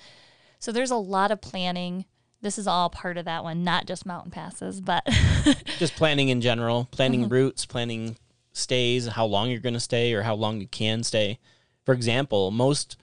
[0.59, 2.07] So there's a lot of planning.
[2.47, 5.05] This is all part of that one, not just mountain passes, but
[5.79, 7.33] Just planning in general, planning Mm-hmm.
[7.33, 8.17] routes, planning
[8.53, 11.41] stays, how long you're going to stay or how long you can stay.
[11.85, 12.97] For example, most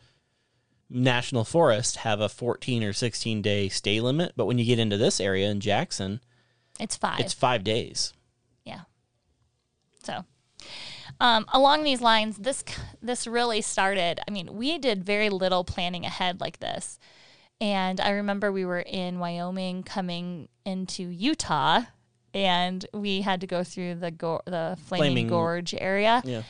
[0.89, 4.95] national forests have a 14 or 16 day stay limit, but when you get into
[4.95, 6.21] this area in Jackson,
[6.79, 7.19] it's five.
[7.19, 8.13] it's 5 days.
[8.63, 8.83] Yeah.
[10.05, 10.23] So,
[11.19, 12.63] um, along these lines, this
[13.01, 14.21] this really started.
[14.25, 16.97] I mean, we did very little planning ahead like this,
[17.61, 21.81] and I remember we were in Wyoming coming into Utah,
[22.33, 26.21] and we had to go through the go- the Flaming, Flaming- Gorge area.
[26.25, 26.43] Yeah.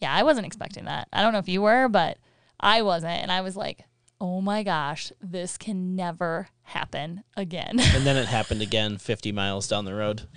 [0.00, 1.08] Yeah, I wasn't expecting that.
[1.12, 2.18] I don't know if you were, but
[2.60, 3.84] I wasn't, and I was like,
[4.20, 9.66] "Oh my gosh, this can never happen again." And then it happened again 50 miles
[9.66, 10.28] down the road.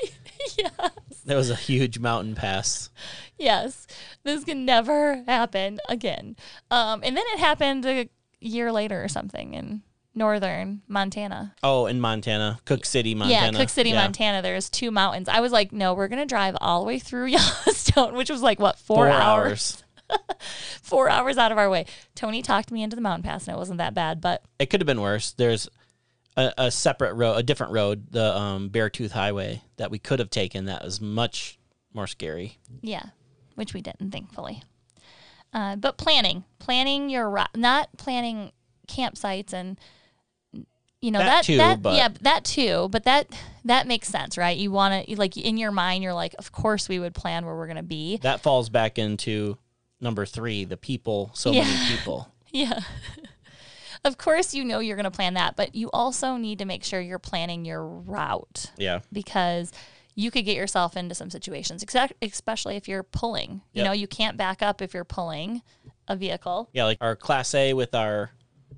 [0.58, 0.88] yeah.
[1.24, 2.90] There was a huge mountain pass.
[3.38, 3.86] yes,
[4.22, 6.36] this can never happen again.
[6.70, 8.08] Um, and then it happened a
[8.46, 9.82] year later or something, in
[10.14, 11.54] northern Montana.
[11.62, 13.52] Oh, in Montana, Cooke City, Montana.
[13.52, 14.02] Yeah, Cooke City, Yeah.
[14.02, 14.42] Montana.
[14.42, 15.28] There's two mountains.
[15.28, 18.58] I was like, no, we're gonna drive all the way through Yellowstone, which was like
[18.58, 20.18] what four, Four hours, hours.
[20.82, 21.86] four hours out of our way.
[22.14, 24.20] Tony talked me into the mountain pass, and it wasn't that bad.
[24.20, 25.32] But It could have been worse.
[25.32, 25.68] There's
[26.36, 30.30] a, a separate road, a different road, the um, Beartooth Highway that we could have
[30.30, 30.66] taken.
[30.66, 31.58] That was much
[31.92, 32.58] more scary.
[32.82, 33.06] yeah,
[33.54, 34.62] which we didn't, thankfully.
[35.56, 38.52] Uh, but planning, planning your not planning
[38.86, 39.78] campsites and
[41.00, 42.88] you know That that too, that but- yeah that too.
[42.90, 43.28] But that
[43.64, 44.54] that makes sense, right?
[44.56, 47.56] You want to like in your mind, you're like, of course we would plan where
[47.56, 48.18] we're gonna be.
[48.18, 49.56] That falls back into
[49.98, 51.30] number three, the people.
[51.32, 51.64] So Yeah.
[51.64, 52.28] many people.
[52.52, 52.80] Yeah.
[54.04, 56.84] of course, you know you're going to plan that, but you also need to make
[56.84, 59.00] sure you're planning your route Yeah.
[59.12, 59.72] because
[60.16, 61.84] you could get yourself into some situations,
[62.22, 63.60] especially if you're pulling.
[63.72, 63.84] You Yep.
[63.86, 65.62] know, you can't back up if you're pulling
[66.08, 66.68] a vehicle.
[66.72, 68.30] Yeah, like our Class A with our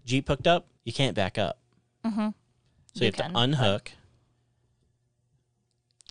[0.05, 1.59] Jeep hooked up, you can't back up.
[2.05, 2.29] Mm-hmm.
[2.29, 2.31] So
[2.95, 3.93] you, You have can, to unhook,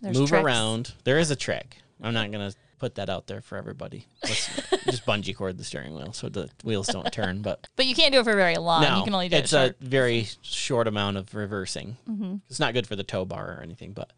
[0.02, 0.32] move tricks.
[0.44, 0.94] around.
[1.04, 1.78] There is a trick.
[2.02, 4.06] I'm not gonna put that out there for everybody.
[4.24, 4.48] Let's
[4.86, 7.42] just bungee cord the steering wheel so the wheels don't turn.
[7.42, 8.84] But But you can't do it for very long.
[8.84, 11.98] no, you can only do it's it a very short amount of reversing.
[12.08, 12.36] Mm-hmm.
[12.50, 13.94] It's not good for the tow bar or anything.
[13.94, 14.14] But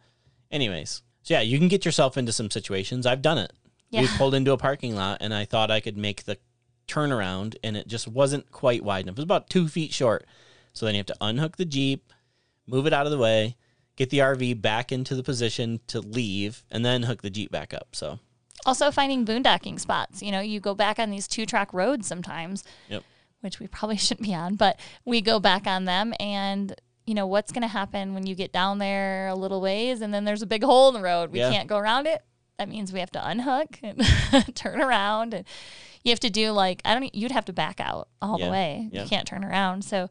[0.52, 3.06] anyways, so yeah, you can get yourself into some situations.
[3.06, 3.52] I've done it.
[3.91, 6.38] We pulled into a parking lot and I thought I could make the
[6.88, 9.14] turnaround and it just wasn't quite wide enough.
[9.14, 10.26] It was about two feet short.
[10.74, 12.14] So then you have to unhook the Jeep,
[12.68, 13.56] move it out of the way,
[13.95, 17.74] get the RV back into the position to leave, and then hook the Jeep back
[17.74, 17.89] up.
[17.95, 18.20] So
[18.66, 20.22] Also, finding boondocking spots.
[20.22, 23.04] You know, you go back on these two track roads sometimes, Yep.
[23.41, 26.76] which we probably shouldn't be on, but we go back on them and.
[27.10, 30.14] You know what's going to happen when you get down there a little ways and
[30.14, 31.32] then there's a big hole in the road.
[31.32, 31.49] We Yeah.
[31.49, 32.22] can't go around it.
[32.60, 33.99] That means we have to unhook and
[34.55, 35.43] turn around, and
[36.03, 37.16] you have to do like I don't.
[37.16, 38.45] You'd have to back out all Yeah.
[38.45, 38.89] the way.
[38.91, 39.01] Yeah.
[39.03, 39.84] You can't turn around.
[39.86, 40.10] So,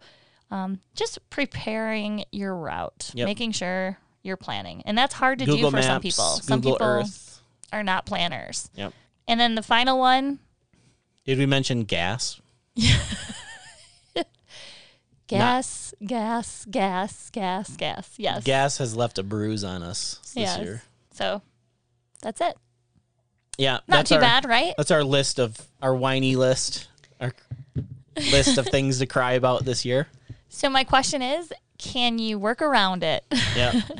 [0.50, 3.26] um, just preparing your route, Yep.
[3.26, 6.24] making sure you're planning, and that's hard to Google do for Maps, some people.
[6.42, 7.42] Some Google people Earth.
[7.72, 8.70] are not planners.
[8.74, 8.92] Yep.
[9.28, 10.40] And then the final one,
[11.24, 12.40] Did we mention gas?
[15.28, 18.14] gas, gas, gas, gas, gas.
[18.16, 18.44] Yes.
[18.44, 20.58] Gas has left a bruise on us this Yes.
[20.60, 20.82] year.
[21.12, 21.42] So
[22.22, 22.56] that's it.
[23.58, 24.74] Yeah, Not too our, bad, right?
[24.76, 26.88] That's our list of our whiny list,
[27.20, 27.32] our
[28.30, 30.06] list of things to cry about this year.
[30.48, 33.24] So my question is, can you work around it?
[33.56, 33.80] Yeah,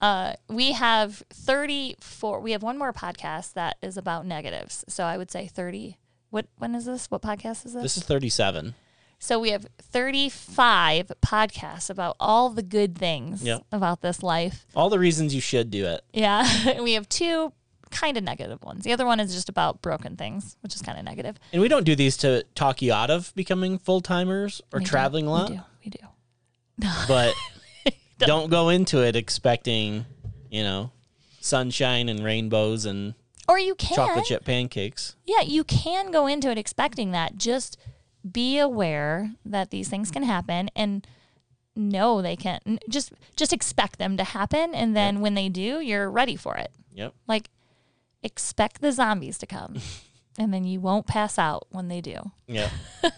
[0.00, 4.84] Uh, we have 34 we have one more podcast that is about negatives.
[4.88, 5.96] So I would say 30
[6.30, 7.10] what when is this?
[7.10, 7.82] What podcast is this?
[7.82, 8.74] this is thirty-seven.
[9.18, 13.62] So we have 35 podcasts about all the good things Yep.
[13.72, 14.66] about this life.
[14.74, 16.02] All the reasons you should do it.
[16.12, 16.46] Yeah.
[16.68, 17.52] And we have two
[17.90, 18.84] kind of negative ones.
[18.84, 21.38] The other one is just about broken things, which is kind of negative.
[21.52, 24.84] And we don't do these to talk you out of becoming full timers or We
[24.84, 24.90] do.
[24.90, 25.62] traveling a lot, We do.
[25.84, 26.88] We do.
[27.08, 27.34] but
[28.18, 30.04] don't go into it expecting,
[30.50, 30.90] you know,
[31.40, 33.14] sunshine and rainbows and
[33.48, 33.96] Or you can.
[33.96, 35.14] chocolate chip pancakes.
[35.24, 37.36] Yeah, you can go into it expecting that.
[37.38, 37.78] Just
[38.30, 41.06] be aware that these things can happen and
[41.74, 46.10] know they can just just expect them to happen and then when they do, you're
[46.10, 46.72] ready for it.
[46.94, 47.14] Yep.
[47.26, 47.50] Like
[48.22, 49.76] expect the zombies to come
[50.38, 52.32] and then you won't pass out when they do.
[52.46, 52.70] Yep.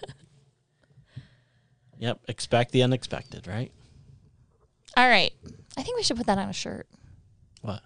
[1.99, 2.21] yep.
[2.29, 3.73] Expect the unexpected, right?
[4.97, 5.33] All right.
[5.77, 6.89] I think we should put that on a shirt.
[7.63, 7.83] What?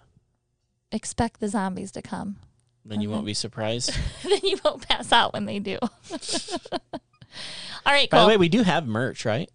[0.91, 2.37] Expect the zombies to come.
[2.85, 3.27] Then you won't uh-huh.
[3.27, 3.95] be surprised.
[4.23, 5.77] then you won't pass out when they do.
[7.85, 9.49] All right, By the way, we do have merch, right?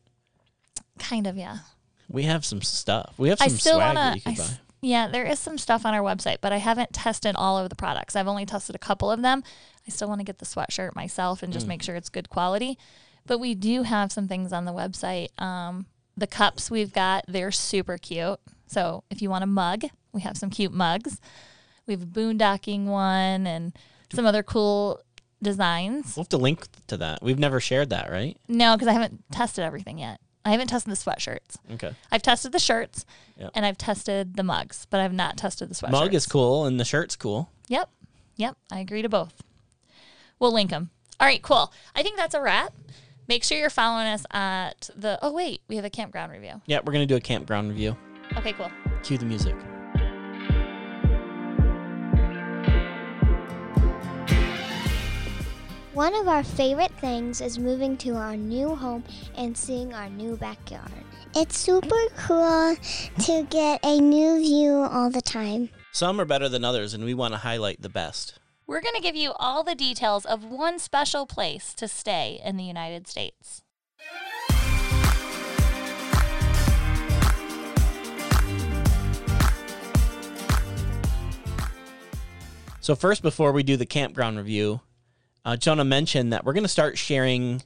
[0.99, 1.59] kind of, yeah.
[2.11, 3.15] We have some stuff.
[3.19, 4.59] We have I some still swag want that you can buy.
[4.81, 7.77] Yeah, there is some stuff on our website, but I haven't tested all of the
[7.77, 8.17] products.
[8.17, 9.43] I've only tested a couple of them.
[9.87, 11.71] I still want to get the sweatshirt myself and just Mm.
[11.71, 12.79] make sure it's good quality.
[13.27, 15.29] But we do have some things on the website.
[15.41, 18.41] Um, the cups we've got, they're super cute.
[18.67, 21.21] So if you want a mug, we have some cute mugs.
[21.87, 23.73] We have a boondocking one and
[24.13, 25.01] some other cool
[25.43, 26.17] designs.
[26.17, 27.23] We'll have to link to that.
[27.23, 28.37] We've never shared that, right?
[28.49, 30.21] No, because I haven't tested everything yet.
[30.45, 31.57] I haven't tested the sweatshirts.
[31.75, 31.93] Okay.
[32.11, 33.05] I've tested the shirts
[33.37, 33.51] Yep.
[33.55, 35.91] and I've tested the mugs, but I've not tested the sweatshirts.
[35.91, 37.51] Mug is cool and the shirt's cool.
[37.69, 37.91] Yep.
[38.37, 38.57] Yep.
[38.71, 39.43] I agree to both.
[40.39, 40.91] We'll link them.
[41.21, 41.73] All right, cool.
[41.95, 42.73] I think that's a wrap.
[43.27, 45.19] Make sure you're following us at the.
[45.21, 45.61] Oh, wait.
[45.69, 46.63] We have a campground review.
[46.67, 47.97] Yeah, we're gonna do a campground review.
[48.37, 48.71] Okay, cool.
[49.03, 49.55] Cue the music.
[55.99, 59.03] One of our favorite things is moving to our new home
[59.37, 60.93] and seeing our new backyard.
[61.35, 62.77] It's super cool
[63.25, 65.71] to get a new view all the time.
[65.91, 68.39] Some are better than others, and we want to highlight the best.
[68.65, 72.57] We're going to give you all the details of one special place to stay in
[72.57, 73.65] the United States.
[82.79, 84.81] So, first, before we do the campground review,
[85.49, 87.63] uh, Jonah mentioned that we're going to start sharing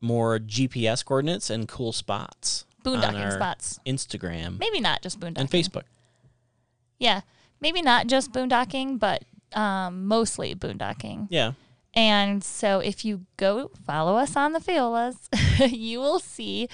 [0.00, 3.80] more GPS coordinates and cool spots on Boondocking our spots.
[3.86, 5.38] Instagram Maybe not just boondocking.
[5.38, 5.82] and Facebook.
[6.98, 7.22] Yeah.
[7.60, 9.24] Maybe not just boondocking, but
[9.58, 11.26] um, mostly boondocking.
[11.30, 11.52] Yeah,
[11.94, 15.16] And so if you go follow us on the Fayolas,
[15.76, 16.68] you will see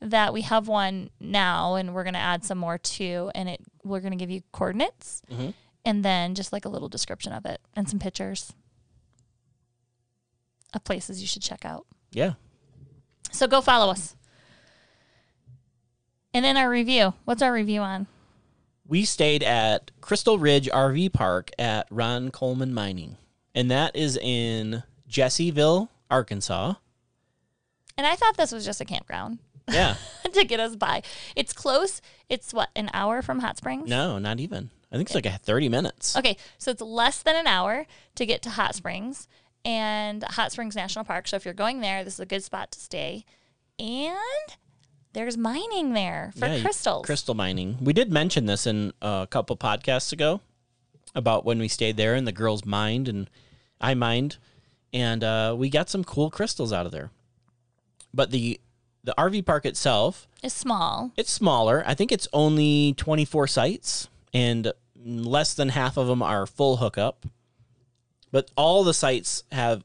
[0.00, 3.30] that we have one now and we're going to add some more too.
[3.34, 5.54] And it we're going to give you coordinates Mhm.
[5.84, 8.52] and then just like a little description of it and some pictures
[10.74, 11.86] of places you should check out.
[12.12, 12.34] yeah.
[13.32, 14.16] So go follow us.
[16.34, 17.14] And then our review.
[17.24, 18.06] What's our review on?
[18.86, 23.16] We stayed at Crystal Ridge RV Park at Ron Coleman Mining,
[23.54, 26.74] and that is in Jessieville, Arkansas.
[27.96, 29.94] And I thought this was just a campground Yeah,
[30.32, 31.02] to get us by.
[31.36, 32.00] It's close.
[32.28, 33.88] It's what, an hour from Hot Springs?
[33.88, 34.70] no, not even.
[34.92, 36.16] I think it's like a thirty minutes.
[36.16, 39.28] Okay, so it's less than an hour to get to Hot Springs
[39.64, 41.28] and Hot Springs National Park.
[41.28, 43.24] So if you're going there, this is a good spot to stay.
[43.78, 44.16] And
[45.12, 47.06] there's mining there for Yeah, crystals.
[47.06, 47.78] Crystal mining.
[47.80, 50.40] We did mention this in a couple podcasts ago
[51.14, 53.28] about when we stayed there and the girls mined and
[53.80, 54.36] I mined,
[54.92, 57.10] and uh, we got some cool crystals out of there.
[58.12, 58.60] But the
[59.02, 61.10] the RV park itself, is small.
[61.16, 61.82] it's smaller.
[61.86, 64.70] I think it's only 24 sites, and
[65.02, 67.24] less than half of them are full hookup.
[68.32, 69.84] But all the sites have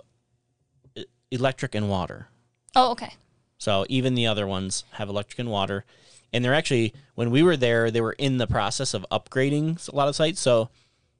[1.32, 2.28] electric and water.
[2.76, 3.14] Oh, okay.
[3.58, 5.86] So even the other ones have electric and water.
[6.34, 9.96] And they're actually, when we were there, they were in the process of upgrading a
[9.96, 10.40] lot of sites.
[10.40, 10.70] So,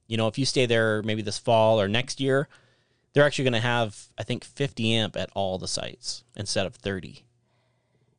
[0.06, 2.48] you know, if you stay there maybe this fall or next year,
[3.12, 6.74] they're actually going to have, I think, 50 amp at all the sites instead of
[6.74, 7.24] 30.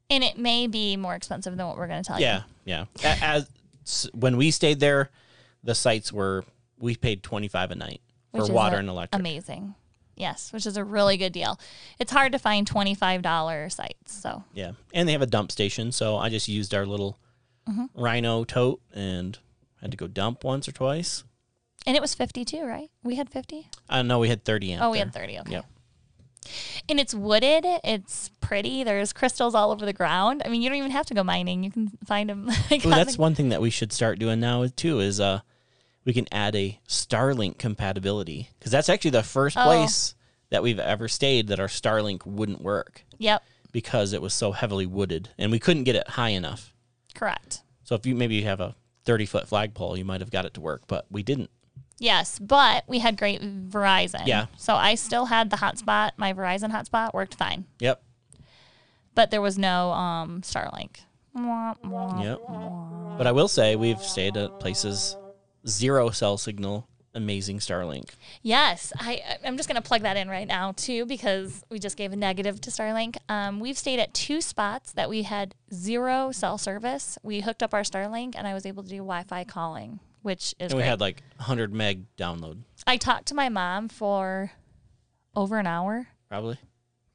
[0.10, 2.26] And it may be more expensive than what we're going to tell you.
[2.26, 2.86] Yeah, yeah.
[3.04, 3.48] As
[4.14, 5.12] when we stayed there,
[5.64, 6.46] the sites were
[6.80, 8.02] we paid 25 a night
[8.38, 9.20] for which is water and electric.
[9.20, 9.76] Amazing.
[10.16, 11.60] Yes, which is a really good deal.
[12.00, 14.14] It's hard to find $25 sites.
[14.20, 17.20] So, Yeah, and they have a dump station, so I just used our little
[17.70, 18.02] Mm-hmm.
[18.02, 19.38] Rhino tote and
[19.82, 21.26] had to go dump once or twice.
[21.86, 22.90] and it was 52, right?
[23.04, 23.68] We had 50?
[23.90, 24.84] I know we had 30 amp.
[24.84, 25.06] Oh, we there.
[25.08, 25.40] had 30.
[25.40, 25.52] Okay.
[25.52, 25.66] Yep.
[26.88, 27.66] And it's wooded.
[27.84, 28.84] It's pretty.
[28.86, 30.42] There's crystals all over the ground.
[30.46, 31.64] I mean, you don't even have to go mining.
[31.66, 32.50] You can find them.
[32.72, 35.42] Like Ooh, that's the- one thing that we should start doing now too is uh
[36.08, 39.64] we can add a Starlink compatibility because that's actually the first Oh.
[39.66, 40.16] place
[40.50, 43.44] that we've ever stayed that our Starlink wouldn't work Yep.
[43.74, 46.74] because it was so heavily wooded and we couldn't get it high enough.
[47.14, 47.62] Correct.
[47.84, 50.54] So if you maybe you have a 30 foot flagpole, you might have got it
[50.54, 51.50] to work, but we didn't.
[52.00, 54.26] Yes, but we had great Verizon.
[54.28, 54.46] Yeah.
[54.56, 56.12] So I still had the hotspot.
[56.16, 58.02] My Verizon hotspot worked fine, Yep.
[59.14, 61.00] but there was no um, Starlink.
[61.36, 62.40] Yep.
[63.18, 65.18] But I will say we've stayed at places
[65.68, 68.10] zero cell signal, amazing Starlink.
[68.42, 71.98] Yes, I, I'm just going to plug that in right now too because we just
[71.98, 73.18] gave a negative to Starlink.
[73.30, 77.18] Um, we've stayed at two spots that we had zero cell service.
[77.24, 80.72] We hooked up our Starlink and I was able to do Wi-Fi calling, which is
[80.72, 80.90] And we great.
[80.90, 84.52] had like 100 meg download, I talked to my mom for
[85.36, 86.58] over an hour, probably.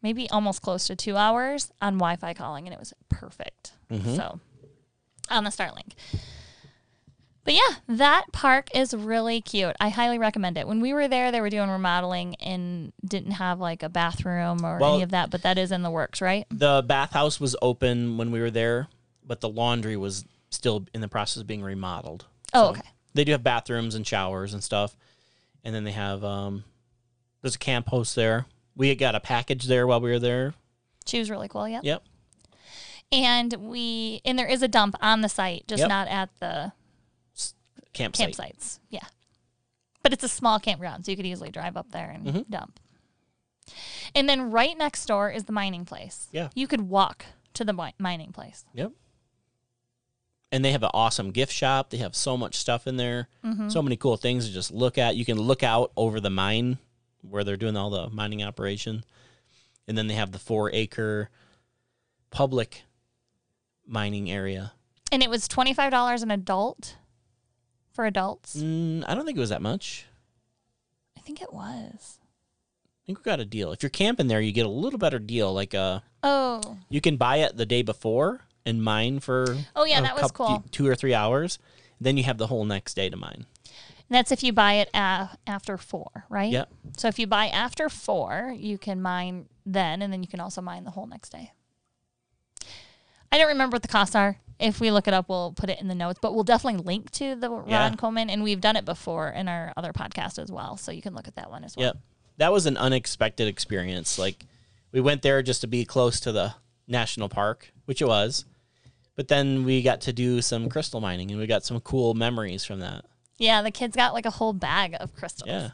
[0.02, 3.72] maybe almost close to two hours on Wi-Fi calling, and it was perfect.
[3.90, 4.40] So
[5.30, 5.92] on the Starlink.
[7.44, 9.74] But yeah, that park is really cute.
[9.80, 10.68] I highly recommend it.
[10.68, 14.78] When we were there, they were doing remodeling and didn't have like a bathroom or
[14.78, 16.46] Well- any of that, but that is in the works, right?
[16.50, 18.86] The bathhouse was open when we were there,
[19.26, 22.26] but the laundry was still in the process of being remodeled.
[22.54, 22.88] Oh, So okay.
[23.14, 24.96] They do have bathrooms and showers and stuff.
[25.64, 26.64] And then they have um
[27.40, 28.46] there's a camp host there.
[28.76, 30.54] We got a package there while we were there.
[31.06, 31.68] She was really cool.
[31.68, 31.82] Yep.
[31.84, 32.02] Yep.
[33.10, 35.88] And we and there is a dump on the site, just Yep.
[35.88, 36.72] not at the
[37.92, 38.34] Campsite.
[38.36, 38.78] campsites.
[38.90, 39.04] Yeah.
[40.02, 42.50] But it's a small campground, so you could easily drive up there and Mm-hmm.
[42.50, 42.80] dump.
[44.14, 46.28] And then right next door is the mining place.
[46.32, 46.48] Yeah.
[46.54, 47.24] You could walk
[47.54, 48.64] to the mi- mining place.
[48.74, 48.92] Yep.
[50.50, 51.90] And they have an awesome gift shop.
[51.90, 53.28] They have so much stuff in there.
[53.44, 53.68] Mm-hmm.
[53.70, 55.16] So many cool things to just look at.
[55.16, 56.78] You can look out over the mine
[57.22, 59.04] where they're doing all the mining operation.
[59.88, 61.30] And then they have the four acre
[62.30, 62.82] public
[63.86, 64.72] mining area.
[65.10, 66.96] And it was $25 an adult
[67.92, 68.56] for adults.
[68.56, 70.06] Mm, I don't think it was that much.
[71.16, 72.18] I think it was.
[72.18, 73.72] I think we got a deal.
[73.72, 75.52] If you're camping there, you get a little better deal.
[75.52, 76.78] Like uh, Oh.
[76.88, 80.46] you can buy it the day before and mine for Oh, yeah, that was couple-
[80.46, 80.64] cool.
[80.70, 81.58] two or three hours.
[82.00, 83.46] Then you have the whole next day to mine.
[84.08, 86.50] And that's if you buy it a after 4, right?
[86.52, 86.70] Yep.
[86.96, 90.60] So if you buy after 4, you can mine then and then you can also
[90.60, 91.52] mine the whole next day.
[93.30, 94.38] I don't remember what the costs are.
[94.62, 96.18] If we look it up, we'll put it in the notes.
[96.22, 97.94] But we'll definitely link to the Ron Yeah.
[97.96, 100.76] Coleman, and we've done it before in our other podcast as well.
[100.76, 101.86] So you can look at that one as well.
[101.86, 101.96] Yep.
[102.38, 104.18] That was an unexpected experience.
[104.18, 104.44] Like
[104.92, 106.54] we went there just to be close to the
[106.88, 108.44] national park, which it was.
[109.14, 112.64] But then we got to do some crystal mining and we got some cool memories
[112.64, 113.04] from that.
[113.38, 115.48] Yeah, the kids got like a whole bag of crystals.
[115.48, 115.70] Yeah.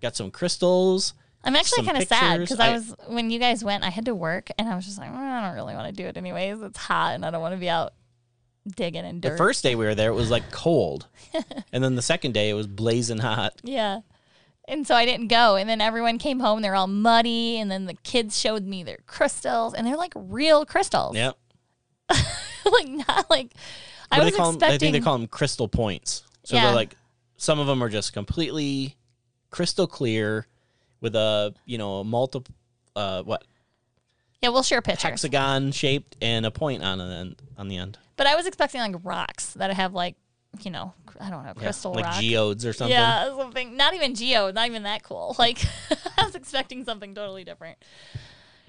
[0.00, 1.14] Got some crystals.
[1.42, 4.04] I'm actually kind of sad because I, I- was when you guys went, I had
[4.04, 6.16] to work, and I was just like, "Mm, I don't really want to do it
[6.18, 6.60] anyways.
[6.60, 7.94] It's hot, and I don't want to be out
[8.66, 9.30] digging in dirt.
[9.32, 11.06] The first day we were there, it was like cold.
[11.72, 13.54] and then the second day, it was blazing hot.
[13.62, 14.00] yeah.
[14.68, 15.56] And so I didn't go.
[15.56, 16.62] And then everyone came home.
[16.62, 17.58] They're all muddy.
[17.58, 21.16] And then the kids showed me their crystals, and they're like real crystals.
[21.16, 21.36] Yep.
[22.10, 23.52] like not like
[24.12, 24.54] I What do was they call 'em?
[24.56, 24.74] expecting.
[24.74, 26.22] I think they call them crystal points.
[26.44, 26.66] So Yeah.
[26.66, 26.96] they're like,
[27.36, 28.96] some of them are just completely
[29.50, 30.46] crystal clear
[31.00, 32.54] with a, you know, a multiple,
[32.94, 33.44] uh, what,
[34.42, 35.02] yeah, we'll share pictures.
[35.02, 37.42] hexagon shaped and a point on end.
[37.58, 37.98] On the end.
[38.20, 40.14] But I was expecting like rocks that have like
[40.60, 42.20] you know I don't know Yeah, crystal like rock.
[42.20, 42.92] geodes or something.
[42.92, 43.78] Yeah, something.
[43.78, 44.52] Not even geo.
[44.52, 45.34] Not even that cool.
[45.38, 45.58] Like
[46.18, 47.78] I was expecting something totally different.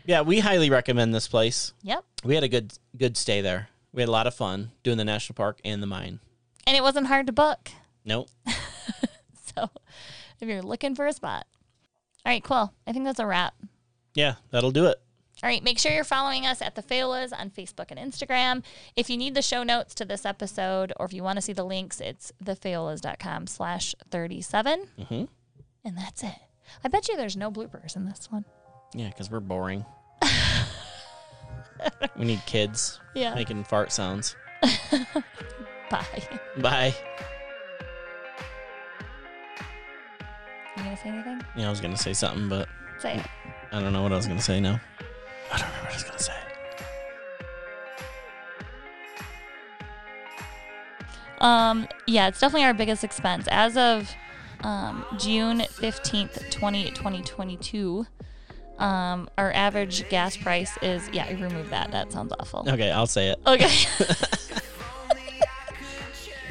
[0.06, 1.74] Yeah, we highly recommend this place.
[1.84, 2.06] Yep.
[2.24, 3.68] We had a good good stay there.
[3.91, 6.22] We had a lot of fun doing the national park and the mine.
[6.66, 7.72] And it wasn't hard to book.
[8.06, 8.30] Nope.
[9.54, 9.70] So
[10.39, 11.45] if you're looking for a spot.
[12.26, 12.74] All right, cool.
[12.88, 13.54] I think that's a wrap.
[14.16, 15.02] Yeah, that'll do it.
[15.44, 18.64] All right, make sure you're following us at the Fayolas on Facebook and Instagram.
[18.96, 21.54] If you need the show notes to this episode or if you want to see
[21.54, 24.88] the links, it's thefayolas.com slash 37.
[25.00, 25.28] Mhm.
[25.84, 26.36] And that's it.
[26.84, 28.46] I bet you there's no bloopers in this one.
[28.94, 29.84] Yeah, because we're boring.
[32.16, 33.34] we need kids Yeah.
[33.34, 34.36] making fart sounds.
[35.89, 36.24] Bye.
[36.60, 36.94] Bye.
[40.78, 41.42] You to say anything?
[41.58, 42.70] Yeah, I was gonna say something, but
[43.00, 43.26] Say it.
[43.72, 44.80] I don't know what I was gonna say now.
[45.52, 46.34] I don't remember what I was gonna say.
[51.39, 53.47] Um, yeah, it's definitely our biggest expense.
[53.49, 54.14] As of
[54.64, 58.06] um, June 15th, 20, 2022,
[58.78, 61.91] um, our average gas price is, yeah, I remove that.
[61.91, 62.64] That sounds awful.
[62.68, 63.39] Okay, I'll say it.
[63.45, 63.72] Okay.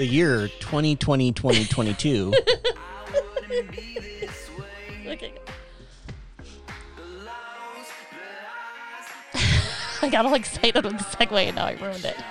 [0.01, 2.32] The year 2020 2022
[10.03, 12.16] I got all excited with the segue and now I ruined it.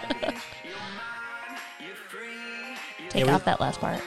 [3.10, 4.00] Take Yeah, we- off that last part.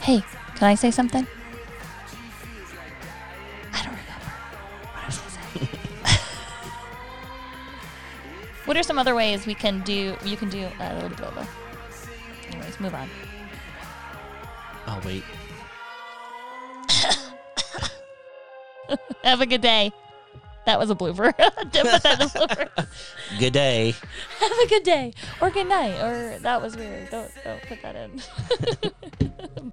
[0.00, 0.22] hey,
[0.56, 1.26] can I say something?
[3.72, 4.30] I don't remember.
[4.92, 5.20] What was I
[5.58, 5.68] saying?
[8.66, 10.16] what are some other ways we can do?
[10.24, 11.46] You can do uh, a little bit of a.
[12.52, 13.08] Anyways, move on.
[14.86, 15.24] I'll wait.
[19.24, 19.92] Have a good day.
[20.66, 21.36] That was a blooper.
[21.72, 22.88] Didn't put that in the blooper.
[23.38, 23.94] Good day.
[24.40, 27.10] Have a good day or good night or that was weird.
[27.10, 29.72] Don't don't put that in.